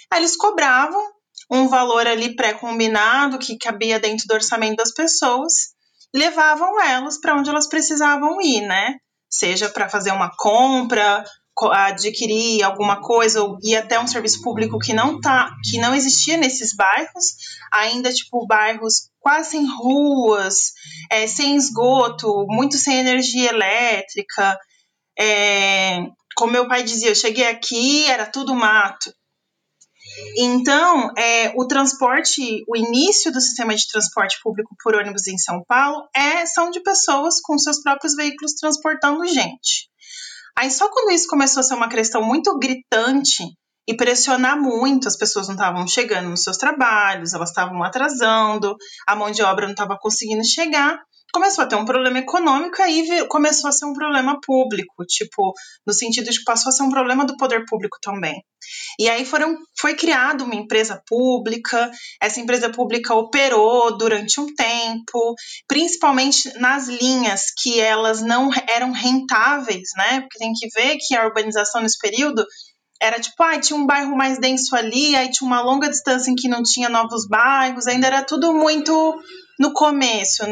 [0.10, 1.04] Aí eles cobravam
[1.52, 5.52] um valor ali pré-combinado que cabia dentro do orçamento das pessoas,
[6.16, 8.96] levavam elas para onde elas precisavam ir, né?
[9.30, 11.26] Seja para fazer uma compra,
[11.68, 16.38] adquirir alguma coisa ou ir até um serviço público que não tá, que não existia
[16.38, 17.36] nesses bairros,
[17.72, 20.74] ainda tipo bairros quase sem ruas,
[21.12, 24.58] é, sem esgoto, muito sem energia elétrica.
[25.18, 26.06] É,
[26.36, 29.14] como meu pai dizia, eu cheguei aqui, era tudo mato.
[30.38, 35.64] Então, é, o transporte, o início do sistema de transporte público por ônibus em São
[35.68, 39.90] Paulo é são de pessoas com seus próprios veículos transportando gente.
[40.60, 43.46] Aí só quando isso começou a ser uma questão muito gritante
[43.88, 48.76] e pressionar muito, as pessoas não estavam chegando nos seus trabalhos, elas estavam atrasando,
[49.08, 51.00] a mão de obra não estava conseguindo chegar,
[51.34, 55.54] começou a ter um problema econômico e aí começou a ser um problema público, tipo,
[55.86, 58.44] no sentido de que passou a ser um problema do poder público também.
[59.00, 61.90] E aí foram, foi criada uma empresa pública,
[62.22, 65.36] essa empresa pública operou durante um tempo,
[65.68, 70.22] principalmente nas linhas que elas não eram rentáveis, né?
[70.22, 72.46] Porque tem que ver que a urbanização nesse período
[73.02, 76.36] era tipo, ah, tinha um bairro mais denso ali, aí tinha uma longa distância em
[76.36, 79.18] que não tinha novos bairros, ainda era tudo muito
[79.58, 80.44] no começo,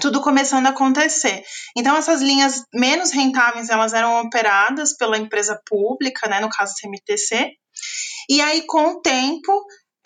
[0.00, 1.42] tudo começando a acontecer.
[1.76, 7.52] Então essas linhas menos rentáveis, elas eram operadas pela empresa pública, né, no caso CMTC,
[8.28, 9.52] e aí com o tempo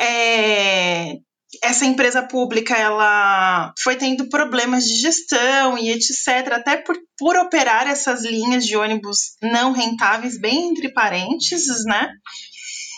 [0.00, 1.14] é,
[1.62, 7.86] essa empresa pública ela foi tendo problemas de gestão e etc, até por, por operar
[7.86, 12.08] essas linhas de ônibus não rentáveis, bem entre parênteses, né?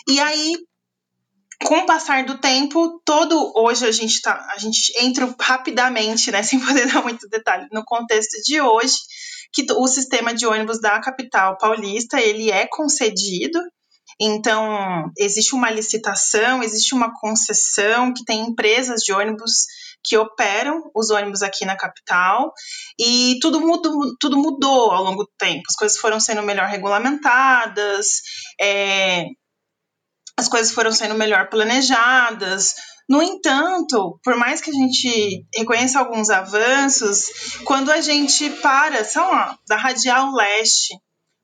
[0.09, 0.55] E aí,
[1.63, 6.41] com o passar do tempo, todo hoje a gente tá, a gente entra rapidamente, né,
[6.43, 8.95] sem poder dar muito detalhe no contexto de hoje,
[9.53, 13.59] que o sistema de ônibus da capital paulista, ele é concedido
[14.19, 19.65] então, existe uma licitação, existe uma concessão que tem empresas de ônibus
[20.03, 22.51] que operam os ônibus aqui na capital
[22.99, 25.63] e tudo mudou, tudo mudou ao longo do tempo.
[25.69, 28.21] As coisas foram sendo melhor regulamentadas,
[28.59, 29.25] é,
[30.37, 32.75] as coisas foram sendo melhor planejadas.
[33.09, 37.25] No entanto, por mais que a gente reconheça alguns avanços,
[37.63, 40.95] quando a gente para, sei lá, da Radial Leste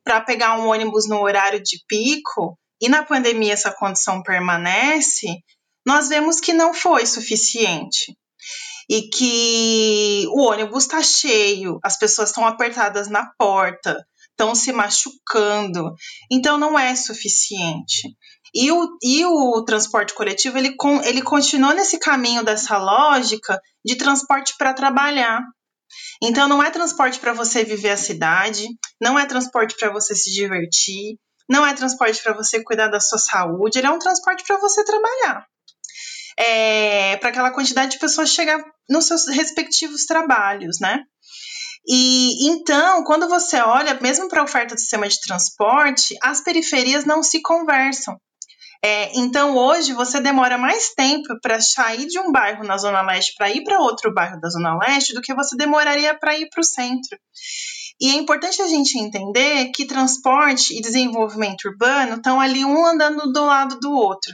[0.04, 5.28] para pegar um ônibus no horário de pico, e na pandemia essa condição permanece,
[5.86, 8.16] nós vemos que não foi suficiente.
[8.89, 15.94] E que o ônibus está cheio, as pessoas estão apertadas na porta, estão se machucando,
[16.30, 18.14] então não é suficiente.
[18.54, 20.76] E o, e o transporte coletivo ele,
[21.06, 25.41] ele continuou nesse caminho dessa lógica de transporte para trabalhar.
[26.22, 28.68] Então não é transporte para você viver a cidade,
[29.01, 31.18] não é transporte para você se divertir,
[31.49, 34.84] não é transporte para você cuidar da sua saúde, ele é um transporte para você
[34.84, 35.45] trabalhar.
[36.38, 41.04] É, para aquela quantidade de pessoas chegar nos seus respectivos trabalhos, né?
[41.86, 47.06] E então, quando você olha, mesmo para a oferta do sistema de transporte, as periferias
[47.06, 48.18] não se conversam.
[48.86, 53.34] É, então, hoje, você demora mais tempo para sair de um bairro na Zona Leste
[53.38, 56.60] para ir para outro bairro da Zona Leste do que você demoraria para ir para
[56.60, 57.18] o centro.
[58.02, 63.32] E é importante a gente entender que transporte e desenvolvimento urbano estão ali um andando
[63.32, 64.34] do lado do outro.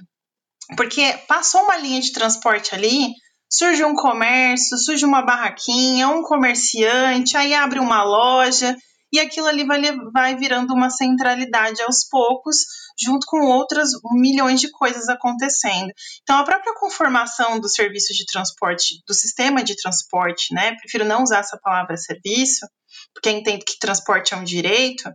[0.76, 3.12] Porque passou uma linha de transporte ali,
[3.48, 8.76] surge um comércio, surge uma barraquinha, um comerciante, aí abre uma loja,
[9.12, 9.80] e aquilo ali vai,
[10.12, 12.58] vai virando uma centralidade aos poucos,
[13.02, 15.92] junto com outras milhões de coisas acontecendo.
[16.22, 20.76] Então, a própria conformação do serviço de transporte, do sistema de transporte, né?
[20.76, 22.68] Prefiro não usar essa palavra serviço,
[23.14, 25.12] porque entendo que transporte é um direito,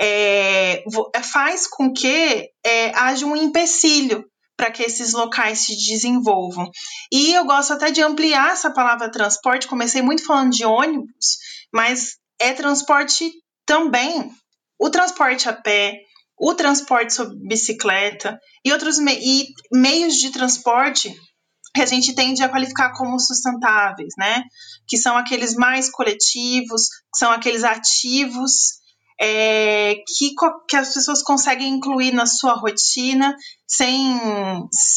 [0.00, 0.82] é,
[1.14, 4.24] é, faz com que é, haja um empecilho
[4.56, 6.70] para que esses locais se desenvolvam.
[7.12, 11.38] E eu gosto até de ampliar essa palavra transporte, comecei muito falando de ônibus,
[11.72, 13.30] mas é transporte
[13.66, 14.30] também.
[14.78, 16.00] O transporte a pé,
[16.40, 21.14] o transporte sob bicicleta e outros me e meios de transporte
[21.74, 24.42] que a gente tende a qualificar como sustentáveis, né?
[24.88, 28.80] Que são aqueles mais coletivos, que são aqueles ativos
[29.20, 30.34] é, que,
[30.66, 33.36] que as pessoas conseguem incluir na sua rotina
[33.68, 34.18] sem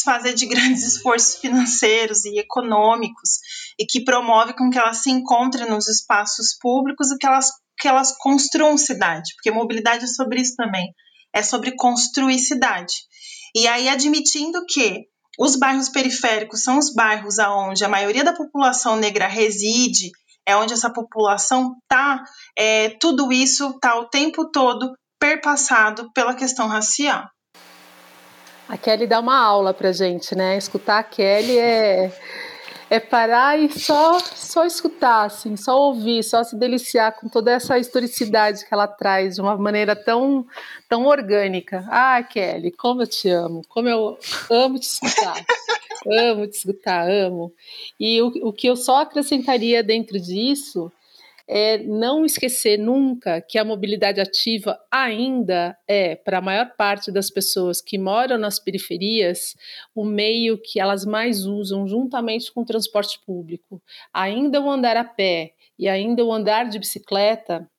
[0.06, 3.40] fazer de grandes esforços financeiros e econômicos
[3.78, 7.88] e que promove com que elas se encontrem nos espaços públicos e que elas, que
[7.88, 10.88] elas construam cidade, porque mobilidade é sobre isso também,
[11.34, 12.94] é sobre construir cidade.
[13.56, 15.08] E aí admitindo que
[15.38, 20.12] os bairros periféricos são os bairros onde a maioria da população negra reside,
[20.46, 22.24] é onde essa população está,
[22.58, 27.28] é, tudo isso está o tempo todo perpassado pela questão racial.
[28.68, 30.58] A Kelly dá uma aula para gente, né?
[30.58, 32.12] Escutar a Kelly é
[32.94, 37.80] é parar e só só escutar, assim, só ouvir, só se deliciar com toda essa
[37.80, 40.46] historicidade que ela traz de uma maneira tão
[40.88, 41.84] tão orgânica.
[41.90, 44.16] Ah, Kelly, como eu te amo, como eu
[44.48, 45.44] amo te escutar.
[46.06, 47.52] amo te escutar, amo.
[48.00, 50.92] E o, o que eu só acrescentaria dentro disso
[51.48, 57.30] é não esquecer nunca que a mobilidade ativa ainda é, para a maior parte das
[57.30, 59.56] pessoas que moram nas periferias,
[59.94, 63.82] o meio que elas mais usam juntamente com o transporte público.
[64.14, 67.70] Ainda o andar a pé e ainda o andar de bicicleta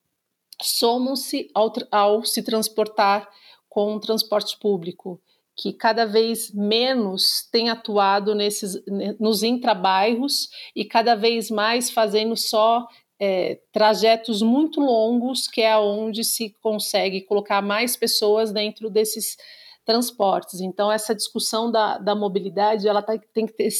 [0.63, 3.29] somam-se ao, ao se transportar
[3.69, 5.21] com o transporte público
[5.57, 8.83] que cada vez menos tem atuado nesses,
[9.21, 12.87] nos intrabairros e cada vez mais fazendo só
[13.25, 19.37] é, trajetos muito longos, que é onde se consegue colocar mais pessoas dentro desses
[19.85, 20.61] transportes.
[20.61, 23.71] Então, essa discussão da, da mobilidade ela tá, tem que, ter,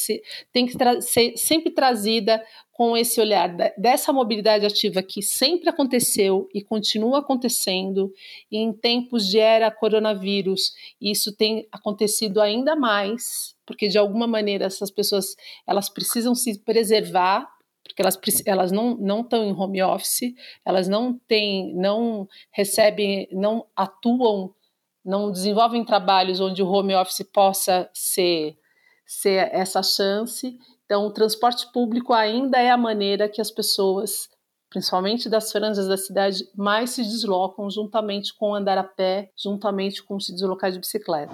[0.53, 6.61] tem que ser sempre trazida com esse olhar dessa mobilidade ativa que sempre aconteceu e
[6.61, 8.13] continua acontecendo,
[8.51, 14.65] e em tempos de era coronavírus, isso tem acontecido ainda mais, porque de alguma maneira
[14.67, 15.37] essas pessoas
[15.67, 17.54] elas precisam se preservar
[17.85, 23.67] porque elas, elas não, não estão em home office, elas não têm, não recebem, não
[23.77, 24.55] atuam,
[25.05, 28.57] não desenvolvem trabalhos onde o home office possa ser,
[29.07, 30.59] ser essa chance.
[30.87, 34.29] Então, o transporte público ainda é a maneira que as pessoas,
[34.71, 40.19] principalmente das franjas da cidade, mais se deslocam juntamente com andar a pé, juntamente com
[40.19, 41.33] se deslocar de bicicleta.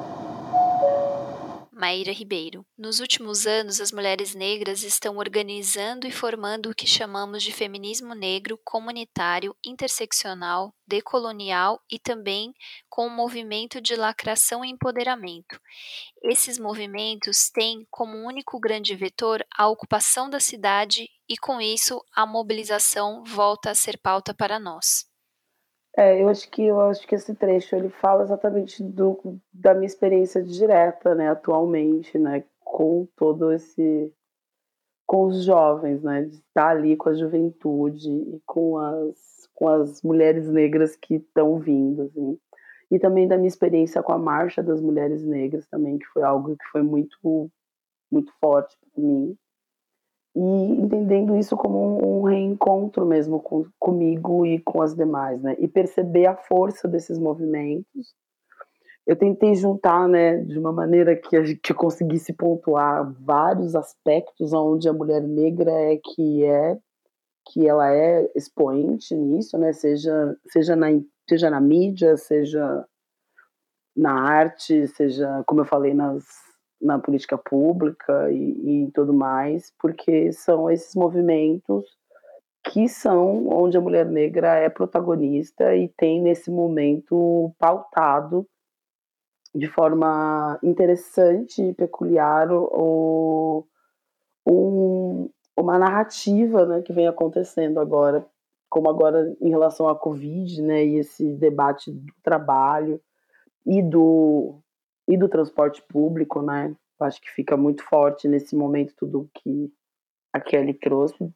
[1.81, 2.63] Maíra Ribeiro.
[2.77, 8.15] Nos últimos anos, as mulheres negras estão organizando e formando o que chamamos de feminismo
[8.15, 12.53] negro comunitário, interseccional, decolonial e também
[12.87, 15.59] com o movimento de lacração e empoderamento.
[16.23, 22.27] Esses movimentos têm como único grande vetor a ocupação da cidade e, com isso, a
[22.27, 25.10] mobilização volta a ser pauta para nós.
[25.97, 29.87] É, eu acho que eu acho que esse trecho ele fala exatamente do, da minha
[29.87, 34.13] experiência direta, né, atualmente, né, com todo esse
[35.07, 40.03] com os jovens, né, de estar ali com a juventude e com as com as
[40.03, 42.39] mulheres negras que estão vindo, assim.
[42.91, 46.57] E também da minha experiência com a marcha das mulheres negras também, que foi algo
[46.57, 47.51] que foi muito
[48.11, 49.37] muito forte para mim
[50.35, 55.57] e entendendo isso como um reencontro mesmo com, comigo e com as demais, né?
[55.59, 58.15] E perceber a força desses movimentos.
[59.07, 64.89] Eu tentei juntar, né, de uma maneira que a gente conseguisse pontuar vários aspectos onde
[64.89, 66.79] a mulher negra é que é
[67.47, 69.73] que ela é expoente nisso, né?
[69.73, 70.89] Seja seja na
[71.29, 72.85] seja na mídia, seja
[73.97, 76.25] na arte, seja como eu falei nas
[76.81, 81.85] na política pública e, e tudo mais, porque são esses movimentos
[82.63, 88.47] que são onde a mulher negra é protagonista e tem nesse momento pautado
[89.55, 93.67] de forma interessante e peculiar o,
[94.47, 98.25] um, uma narrativa né, que vem acontecendo agora,
[98.69, 103.01] como agora em relação à Covid, né, e esse debate do trabalho
[103.67, 104.61] e do
[105.11, 106.75] e do transporte público, né?
[107.01, 109.73] Acho que fica muito forte nesse momento tudo que
[110.33, 111.33] a Kelly trouxe,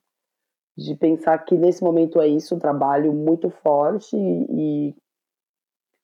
[0.76, 4.94] de pensar que nesse momento é isso, um trabalho muito forte e, e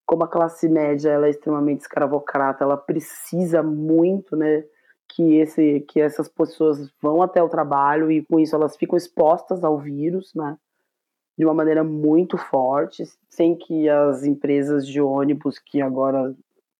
[0.04, 4.64] como a classe média ela é extremamente escravocrata, ela precisa muito, né,
[5.08, 9.62] que esse que essas pessoas vão até o trabalho e com isso elas ficam expostas
[9.62, 10.56] ao vírus, né?
[11.38, 16.34] De uma maneira muito forte, sem que as empresas de ônibus que agora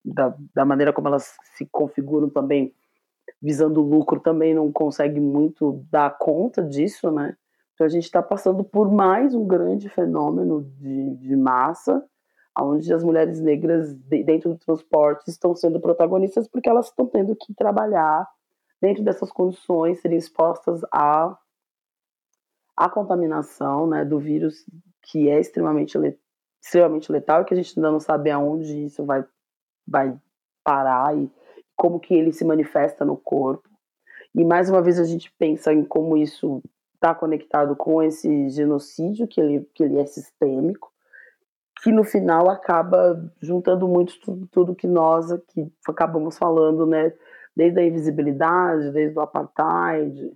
[0.04, 2.74] da, da maneira como elas se configuram também,
[3.40, 7.36] visando lucro, também não consegue muito dar conta disso, né?
[7.74, 12.04] Então a gente está passando por mais um grande fenômeno de, de massa,
[12.58, 17.54] onde as mulheres negras dentro do transporte estão sendo protagonistas porque elas estão tendo que
[17.54, 18.28] trabalhar
[18.80, 21.36] dentro dessas condições, serem expostas à,
[22.76, 24.64] à contaminação né, do vírus
[25.02, 25.98] que é extremamente,
[26.60, 29.24] extremamente letal e que a gente ainda não sabe aonde isso vai
[29.90, 30.16] vai
[30.64, 31.30] parar e
[31.76, 33.68] como que ele se manifesta no corpo.
[34.34, 36.62] E mais uma vez a gente pensa em como isso
[36.94, 40.92] está conectado com esse genocídio, que ele, que ele é sistêmico,
[41.82, 47.12] que no final acaba juntando muito tudo, tudo que nós aqui acabamos falando, né?
[47.56, 50.32] Desde a invisibilidade, desde o apartheid,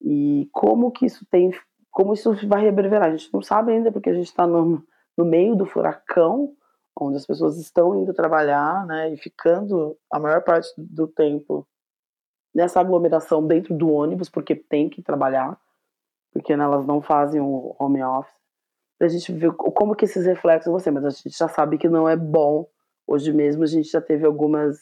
[0.00, 1.50] e como que isso tem,
[1.90, 3.08] como isso vai reverberar.
[3.08, 4.82] A gente não sabe ainda, porque a gente está no,
[5.16, 6.54] no meio do furacão,
[6.98, 11.66] onde as pessoas estão indo trabalhar, né, e ficando a maior parte do tempo
[12.54, 15.58] nessa aglomeração dentro do ônibus, porque tem que trabalhar,
[16.32, 18.34] porque né, elas não fazem o home office.
[19.00, 22.08] A gente vê como que esses reflexos você, mas a gente já sabe que não
[22.08, 22.68] é bom.
[23.06, 24.78] Hoje mesmo a gente já teve algumas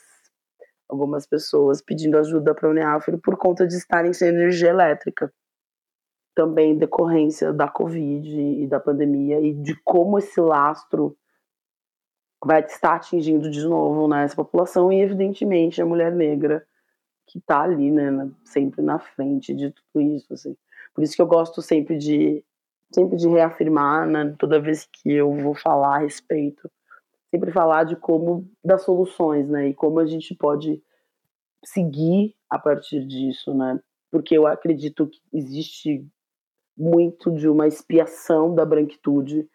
[0.88, 5.32] algumas pessoas pedindo ajuda para a Uniafro por conta de estarem sem energia elétrica.
[6.34, 11.16] também decorrência da Covid e da pandemia e de como esse lastro
[12.44, 16.66] vai estar atingindo de novo né, essa população e, evidentemente, a mulher negra
[17.26, 20.32] que está ali, né, sempre na frente de tudo isso.
[20.32, 20.56] Assim.
[20.94, 22.44] Por isso que eu gosto sempre de
[22.90, 26.70] sempre de reafirmar, né, toda vez que eu vou falar a respeito,
[27.30, 30.82] sempre falar de como das soluções, né, e como a gente pode
[31.62, 33.78] seguir a partir disso, né,
[34.10, 36.06] porque eu acredito que existe
[36.76, 39.46] muito de uma expiação da branquitude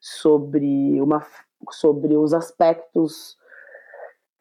[0.00, 1.24] sobre uma
[1.70, 3.36] sobre os aspectos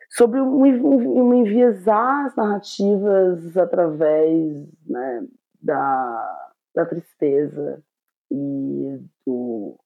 [0.10, 5.28] sobre um, um, um enviesar as narrativas através né,
[5.62, 7.84] da, da tristeza
[8.32, 9.78] e do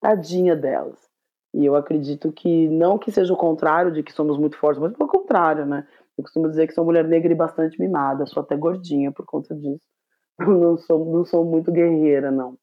[0.00, 0.98] tadinha delas.
[1.54, 4.92] E eu acredito que não que seja o contrário de que somos muito fortes, mas
[4.92, 5.86] pelo contrário, né?
[6.16, 9.54] Eu costumo dizer que sou mulher negra e bastante mimada, sou até gordinha por conta
[9.54, 9.86] disso.
[10.38, 12.56] Não sou, não sou muito guerreira, não.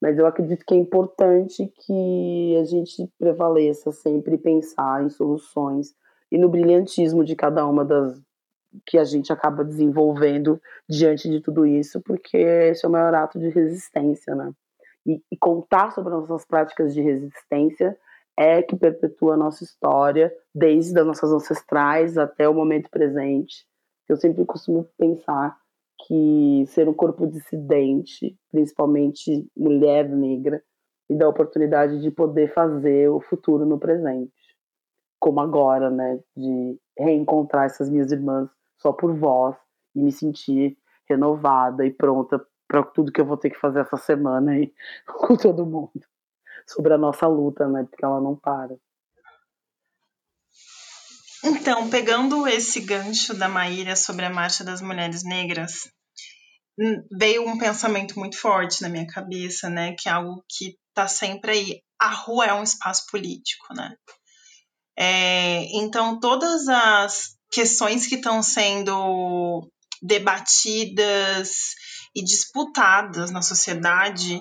[0.00, 5.94] Mas eu acredito que é importante que a gente prevaleça sempre pensar em soluções
[6.30, 8.20] e no brilhantismo de cada uma das
[8.84, 13.38] que a gente acaba desenvolvendo diante de tudo isso, porque esse é o maior ato
[13.38, 14.52] de resistência, né?
[15.06, 17.96] E, e contar sobre as nossas práticas de resistência
[18.36, 23.64] é que perpetua a nossa história, desde as nossas ancestrais até o momento presente.
[24.08, 25.56] Eu sempre costumo pensar
[26.06, 30.62] que ser um corpo dissidente, principalmente mulher negra,
[31.08, 34.32] me dá a oportunidade de poder fazer o futuro no presente.
[35.18, 36.20] Como agora, né?
[36.36, 38.48] De reencontrar essas minhas irmãs
[38.78, 39.56] só por voz
[39.94, 40.76] e me sentir
[41.08, 44.72] renovada e pronta para tudo que eu vou ter que fazer essa semana aí
[45.06, 45.92] com todo mundo
[46.66, 47.86] sobre a nossa luta, né?
[47.88, 48.76] Porque ela não para.
[51.48, 55.88] Então, pegando esse gancho da Maíra sobre a Marcha das Mulheres Negras,
[56.76, 59.94] hum, veio um pensamento muito forte na minha cabeça, né?
[59.96, 61.82] Que é algo que tá sempre aí.
[62.00, 63.94] A rua é um espaço político, né?
[64.98, 69.70] É, então, todas as questões que estão sendo
[70.02, 71.74] debatidas
[72.12, 74.40] e disputadas na sociedade,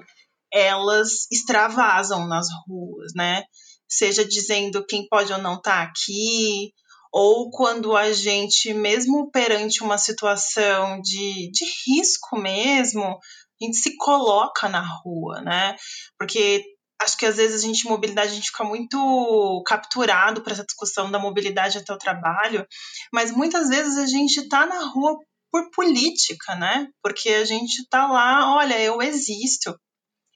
[0.52, 3.44] elas extravasam nas ruas, né?
[3.88, 6.73] Seja dizendo quem pode ou não estar tá aqui,
[7.17, 13.95] ou quando a gente, mesmo perante uma situação de, de risco mesmo, a gente se
[13.95, 15.77] coloca na rua, né?
[16.19, 16.61] Porque
[17.01, 21.09] acho que às vezes a gente, mobilidade, a gente fica muito capturado para essa discussão
[21.09, 22.67] da mobilidade até o trabalho,
[23.13, 25.17] mas muitas vezes a gente está na rua
[25.49, 26.89] por política, né?
[27.01, 29.73] Porque a gente está lá, olha, eu existo,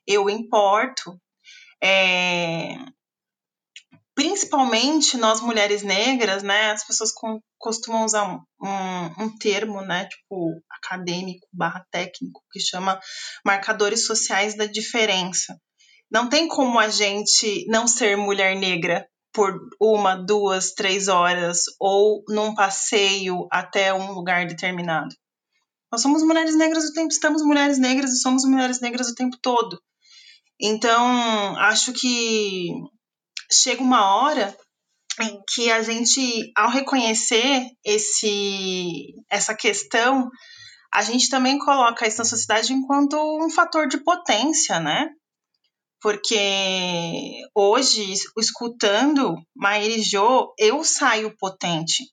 [0.07, 1.19] eu importo.
[1.83, 2.77] É...
[4.19, 6.71] Principalmente nós mulheres negras, né?
[6.71, 10.05] As pessoas com, costumam usar um, um, um termo, né?
[10.05, 12.99] Tipo acadêmico barra técnico que chama
[13.45, 15.57] marcadores sociais da diferença
[16.11, 22.23] não tem como a gente não ser mulher negra por uma, duas, três horas ou
[22.27, 25.13] num passeio até um lugar determinado.
[25.91, 29.37] Nós somos mulheres negras o tempo, estamos mulheres negras e somos mulheres negras o tempo
[29.41, 29.79] todo.
[30.59, 32.73] Então, acho que
[33.51, 34.55] chega uma hora
[35.21, 40.29] em que a gente, ao reconhecer esse, essa questão,
[40.93, 45.09] a gente também coloca isso na sociedade enquanto um fator de potência, né?
[46.01, 52.05] porque hoje, escutando Maíra Jo, eu saio potente.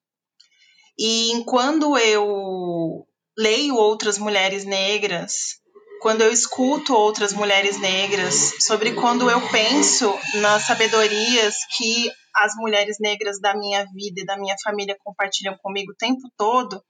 [0.98, 3.06] E quando eu
[3.38, 5.60] leio outras mulheres negras,
[6.06, 12.98] quando eu escuto outras mulheres negras, sobre quando eu penso nas sabedorias que as mulheres
[13.00, 16.80] negras da minha vida e da minha família compartilham comigo o tempo todo,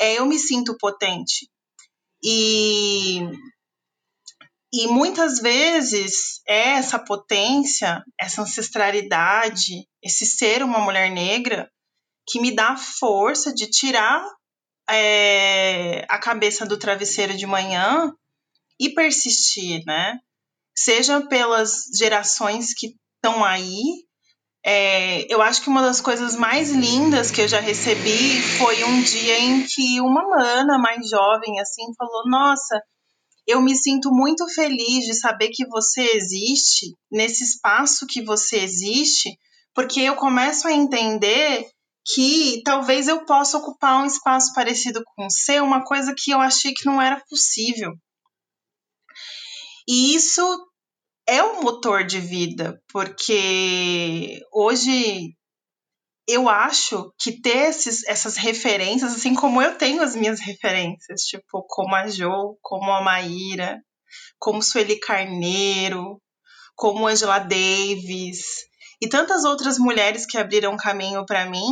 [0.00, 1.48] é, eu me sinto potente.
[2.24, 3.20] E
[4.72, 11.70] e muitas vezes é essa potência, essa ancestralidade, esse ser uma mulher negra
[12.26, 14.26] que me dá a força de tirar
[14.90, 18.12] é, a cabeça do travesseiro de manhã
[18.78, 20.18] e persistir, né?
[20.76, 24.04] Seja pelas gerações que estão aí.
[24.66, 29.02] É, eu acho que uma das coisas mais lindas que eu já recebi foi um
[29.02, 32.80] dia em que uma mana mais jovem assim falou: Nossa,
[33.46, 39.38] eu me sinto muito feliz de saber que você existe, nesse espaço que você existe,
[39.74, 41.68] porque eu começo a entender
[42.06, 46.40] que talvez eu possa ocupar um espaço parecido com o seu, uma coisa que eu
[46.40, 47.92] achei que não era possível.
[49.86, 50.42] E isso
[51.26, 55.34] é um motor de vida, porque hoje
[56.26, 61.64] eu acho que ter esses, essas referências, assim como eu tenho as minhas referências, tipo,
[61.68, 63.82] como a Jo, como a Maíra,
[64.38, 66.20] como Sueli Carneiro,
[66.74, 68.64] como Angela Davis
[69.00, 71.68] e tantas outras mulheres que abriram caminho para mim,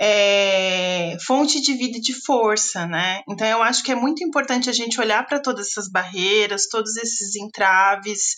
[0.00, 3.22] é, fonte de vida e de força, né?
[3.28, 6.96] Então eu acho que é muito importante a gente olhar para todas essas barreiras, todos
[6.96, 8.34] esses entraves,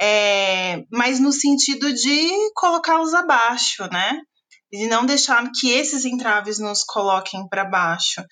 [0.00, 4.20] é, mas no sentido de colocá-los abaixo, né?
[4.72, 8.22] E não deixar que esses entraves nos coloquem para baixo.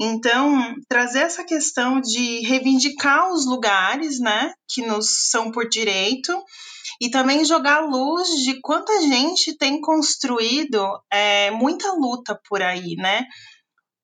[0.00, 6.32] Então, trazer essa questão de reivindicar os lugares, né, que nos são por direito,
[7.00, 13.24] e também jogar luz de quanta gente tem construído é, muita luta por aí, né?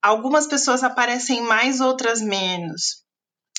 [0.03, 3.01] Algumas pessoas aparecem mais, outras menos.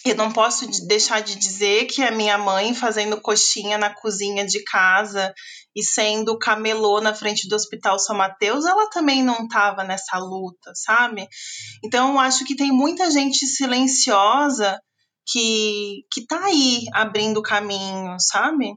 [0.04, 4.64] Eu não posso deixar de dizer que a minha mãe fazendo coxinha na cozinha de
[4.64, 5.32] casa
[5.76, 10.72] e sendo camelô na frente do Hospital São Mateus, ela também não estava nessa luta,
[10.74, 11.28] sabe?
[11.84, 14.82] Então, eu acho que tem muita gente silenciosa
[15.28, 18.74] que, que tá aí abrindo caminho, sabe?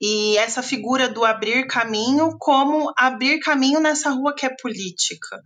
[0.00, 5.42] E essa figura do abrir caminho, como abrir caminho nessa rua que é política.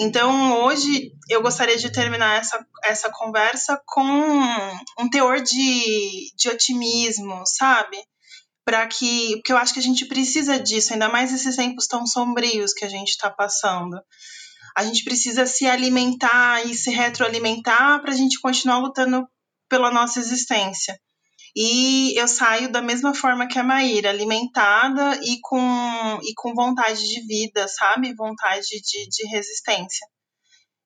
[0.00, 4.02] Então, hoje, eu gostaria de terminar essa, essa conversa com
[4.98, 7.98] um teor de, de otimismo, sabe?
[8.64, 9.36] Para que.
[9.36, 12.86] Porque eu acho que a gente precisa disso, ainda mais esses tempos tão sombrios que
[12.86, 14.00] a gente está passando.
[14.74, 19.28] A gente precisa se alimentar e se retroalimentar para a gente continuar lutando
[19.68, 20.98] pela nossa existência.
[21.54, 27.06] E eu saio da mesma forma que a Maíra, alimentada e com, e com vontade
[27.06, 28.14] de vida, sabe?
[28.14, 30.06] Vontade de, de resistência.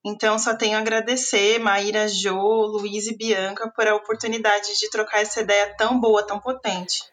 [0.04, 5.20] Então, só tenho a agradecer, Maíra, Jo, Luiz e Bianca, por a oportunidade de trocar
[5.20, 7.04] essa ideia tão boa, tão potente.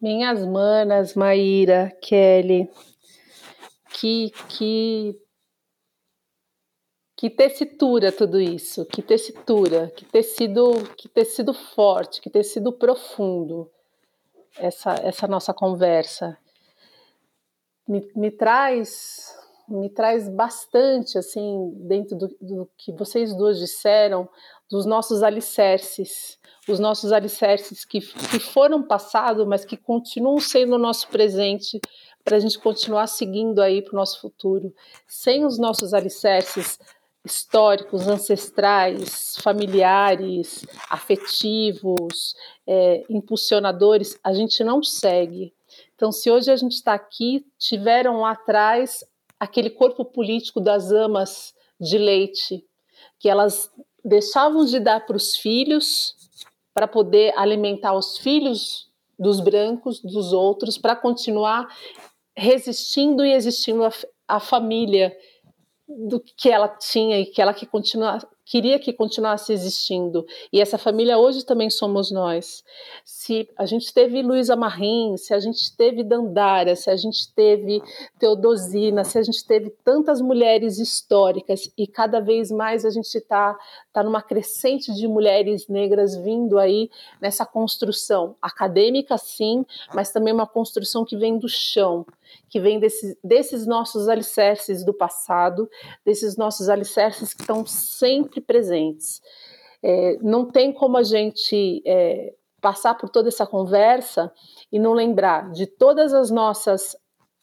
[0.00, 2.68] Minhas manas, Maíra, Kelly,
[3.92, 5.16] que, que
[7.22, 13.70] que tessitura tudo isso, que tessitura, que tecido, que tecido forte, que tecido profundo?
[14.58, 16.36] Essa essa nossa conversa.
[17.86, 19.38] Me, me traz
[19.68, 24.28] me traz bastante assim dentro do, do que vocês duas disseram
[24.68, 26.40] dos nossos alicerces.
[26.68, 31.80] Os nossos alicerces que, que foram passados, mas que continuam sendo o nosso presente
[32.24, 34.74] para a gente continuar seguindo aí para o nosso futuro.
[35.06, 36.78] Sem os nossos alicerces,
[37.24, 42.34] históricos, ancestrais, familiares, afetivos,
[42.66, 45.54] é, impulsionadores, a gente não segue.
[45.94, 49.04] Então, se hoje a gente está aqui, tiveram lá atrás
[49.38, 52.64] aquele corpo político das amas de leite,
[53.18, 53.70] que elas
[54.04, 56.16] deixavam de dar para os filhos
[56.74, 61.68] para poder alimentar os filhos dos brancos, dos outros, para continuar
[62.36, 63.92] resistindo e existindo a,
[64.26, 65.16] a família
[65.96, 70.26] do que ela tinha e que ela que continua, queria que continuasse existindo.
[70.52, 72.64] E essa família hoje também somos nós.
[73.04, 77.82] Se a gente teve Luísa Marim, se a gente teve Dandara, se a gente teve
[78.18, 83.56] Teodosina, se a gente teve tantas mulheres históricas e cada vez mais a gente está
[83.92, 86.90] tá numa crescente de mulheres negras vindo aí
[87.20, 89.64] nessa construção acadêmica, sim,
[89.94, 92.04] mas também uma construção que vem do chão
[92.48, 95.68] que vem desse, desses nossos alicerces do passado,
[96.04, 99.20] desses nossos alicerces que estão sempre presentes.
[99.82, 104.32] É, não tem como a gente é, passar por toda essa conversa
[104.70, 106.96] e não lembrar de todas as nossas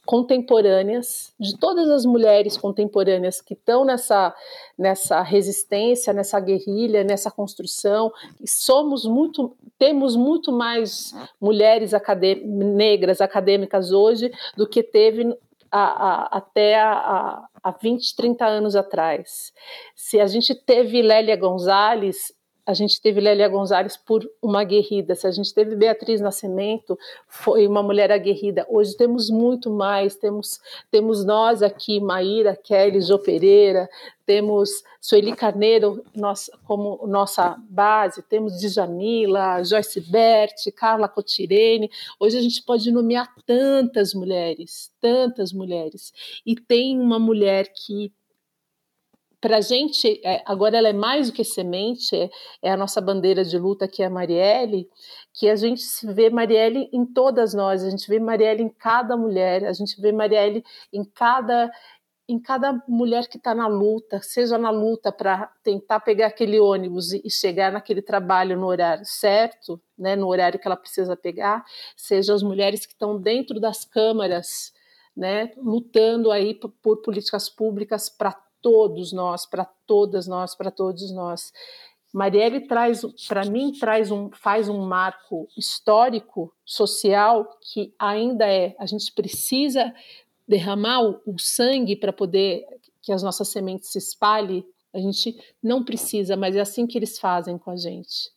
[0.06, 4.34] contemporâneas, de todas as mulheres contemporâneas que estão nessa,
[4.78, 8.12] nessa resistência, nessa guerrilha, nessa construção.
[8.46, 15.38] Somos muito, temos muito mais mulheres acadê negras acadêmicas hoje do que teve
[15.72, 19.54] a, a, até a, a 20, 30 anos atrás.
[19.96, 22.34] Se a gente teve Lélia Gonzalez,
[22.70, 26.96] a gente teve Lélia Gonzalez por uma guerrida, se a gente teve Beatriz Nascimento,
[27.28, 28.64] foi uma mulher aguerrida.
[28.70, 30.60] Hoje temos muito mais, temos,
[30.92, 33.90] temos nós aqui, Maíra, Kelly, Jô Pereira,
[34.24, 41.90] temos Sueli Carneiro nossa, como nossa base, temos Djamila, Joyce Bert, Carla Cotirene.
[42.20, 46.14] Hoje a gente pode nomear tantas mulheres, tantas mulheres.
[46.46, 48.14] E tem uma mulher que
[49.42, 52.30] para a gente, é, agora ela é mais do que semente, é,
[52.62, 54.90] é, a nossa bandeira de luta, que é a Marielle,
[55.34, 59.66] que a gente vê Marielle em todas nós, a gente vê Marielle em cada mulher,
[59.66, 61.72] a gente vê Marielle em cada
[62.32, 67.12] em cada mulher que está na luta, seja na luta para tentar pegar aquele ônibus
[67.12, 71.66] e chegar naquele trabalho no horário certo, né, no horário que ela precisa pegar,
[71.98, 74.72] seja as mulheres que estão dentro das câmaras
[75.18, 81.12] né, lutando aí por, por políticas públicas para todos nós, para todas nós, para todos
[81.12, 81.52] nós.
[82.14, 88.76] Marielle traz, para mim, traz um, faz um marco histórico, social, que ainda é.
[88.80, 89.94] A gente precisa
[90.48, 92.66] derramar o, o sangue para poder
[93.02, 94.66] que as nossas sementes se espalhem.
[94.94, 98.32] A gente não precisa, mas é assim que eles fazem com a gente.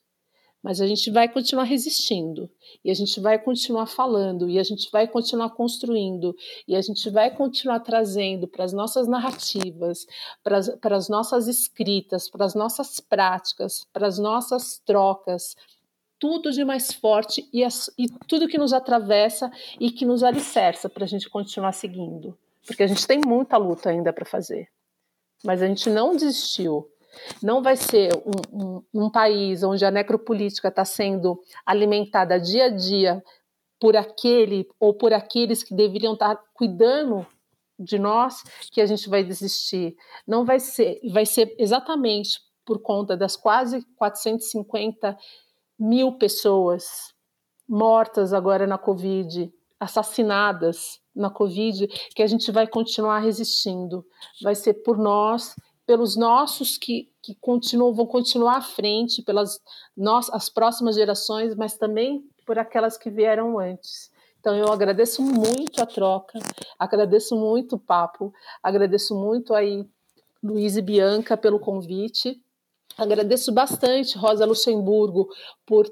[0.62, 2.48] Mas a gente vai continuar resistindo,
[2.84, 6.36] e a gente vai continuar falando, e a gente vai continuar construindo,
[6.68, 10.06] e a gente vai continuar trazendo para as nossas narrativas,
[10.42, 15.56] para as nossas escritas, para as nossas práticas, para as nossas trocas,
[16.22, 20.88] tudo de mais forte e, as, e tudo que nos atravessa e que nos alicerça
[20.88, 22.38] para a gente continuar seguindo.
[22.64, 24.68] Porque a gente tem muita luta ainda para fazer.
[25.42, 26.88] Mas a gente não desistiu.
[27.42, 32.70] Não vai ser um, um, um país onde a necropolítica está sendo alimentada dia a
[32.70, 33.22] dia
[33.80, 37.26] por aquele ou por aqueles que deveriam estar tá cuidando
[37.78, 39.96] de nós que a gente vai desistir.
[40.26, 45.16] Não vai ser, vai ser exatamente por conta das quase 450
[45.78, 47.12] mil pessoas
[47.68, 54.06] mortas agora na Covid, assassinadas na Covid, que a gente vai continuar resistindo.
[54.42, 55.56] Vai ser por nós
[55.92, 59.60] pelos nossos que, que continuam, vão continuar à frente, pelas
[59.94, 64.10] nossas, as próximas gerações, mas também por aquelas que vieram antes.
[64.40, 66.38] Então eu agradeço muito a troca,
[66.78, 68.32] agradeço muito o papo,
[68.62, 69.86] agradeço muito aí
[70.42, 72.42] Luiz e Bianca pelo convite,
[72.96, 75.28] agradeço bastante Rosa Luxemburgo
[75.66, 75.86] por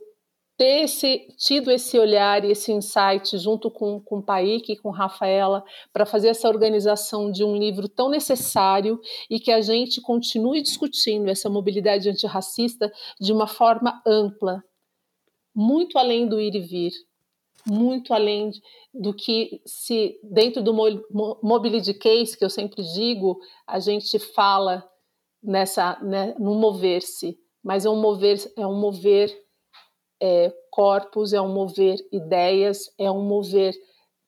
[0.60, 4.90] ter esse, tido esse olhar e esse insight junto com, com o Paik e com
[4.90, 9.00] Rafaela para fazer essa organização de um livro tão necessário
[9.30, 14.62] e que a gente continue discutindo essa mobilidade antirracista de uma forma ampla,
[15.54, 16.92] muito além do ir e vir,
[17.66, 18.50] muito além
[18.92, 20.74] do que se dentro do
[21.42, 24.86] mobility case que eu sempre digo a gente fala
[25.42, 29.34] nessa né, no mover-se, mas é um mover é um mover
[30.20, 33.74] é, corpos, é um mover ideias, é um mover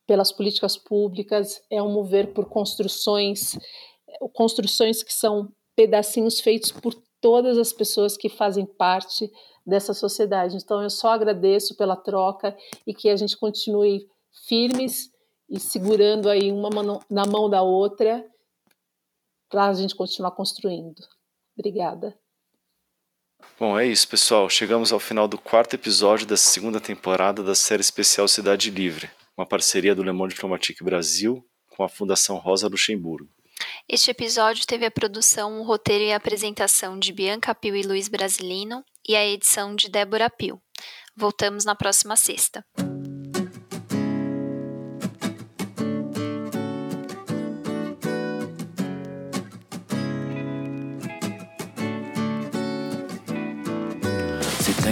[0.06, 3.59] pelas políticas públicas, é um mover por construções,
[4.32, 9.31] construções que são pedacinhos feitos por todas as pessoas que fazem parte
[9.64, 10.56] dessa sociedade.
[10.56, 12.56] Então eu só agradeço pela troca
[12.86, 14.06] e que a gente continue
[14.47, 15.10] firmes
[15.48, 18.27] e segurando aí uma mão na mão da outra
[19.48, 21.01] para a gente continuar construindo.
[21.56, 22.19] Obrigada.
[23.59, 24.48] Bom, é isso, pessoal.
[24.51, 29.47] Chegamos ao final do quarto episódio da segunda temporada da série especial Cidade Livre, uma
[29.47, 33.28] parceria do Le Monde Diplomatique Brasil com a Fundação Rosa Luxemburgo.
[33.89, 38.09] Este episódio teve a produção, o roteiro e a apresentação de Bianca Pio e Luiz
[38.09, 40.60] Brasilino e a edição de Débora Pio.
[41.16, 42.64] Voltamos na próxima sexta.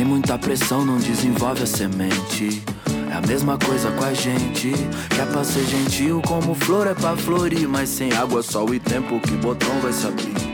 [0.00, 2.62] Tem muita pressão, não desenvolve a semente.
[3.10, 4.72] É a mesma coisa com a gente.
[5.10, 7.68] Que é pra ser gentil, como flor é pra florir.
[7.68, 10.49] Mas sem água, sol e tempo, que botão vai se abrir.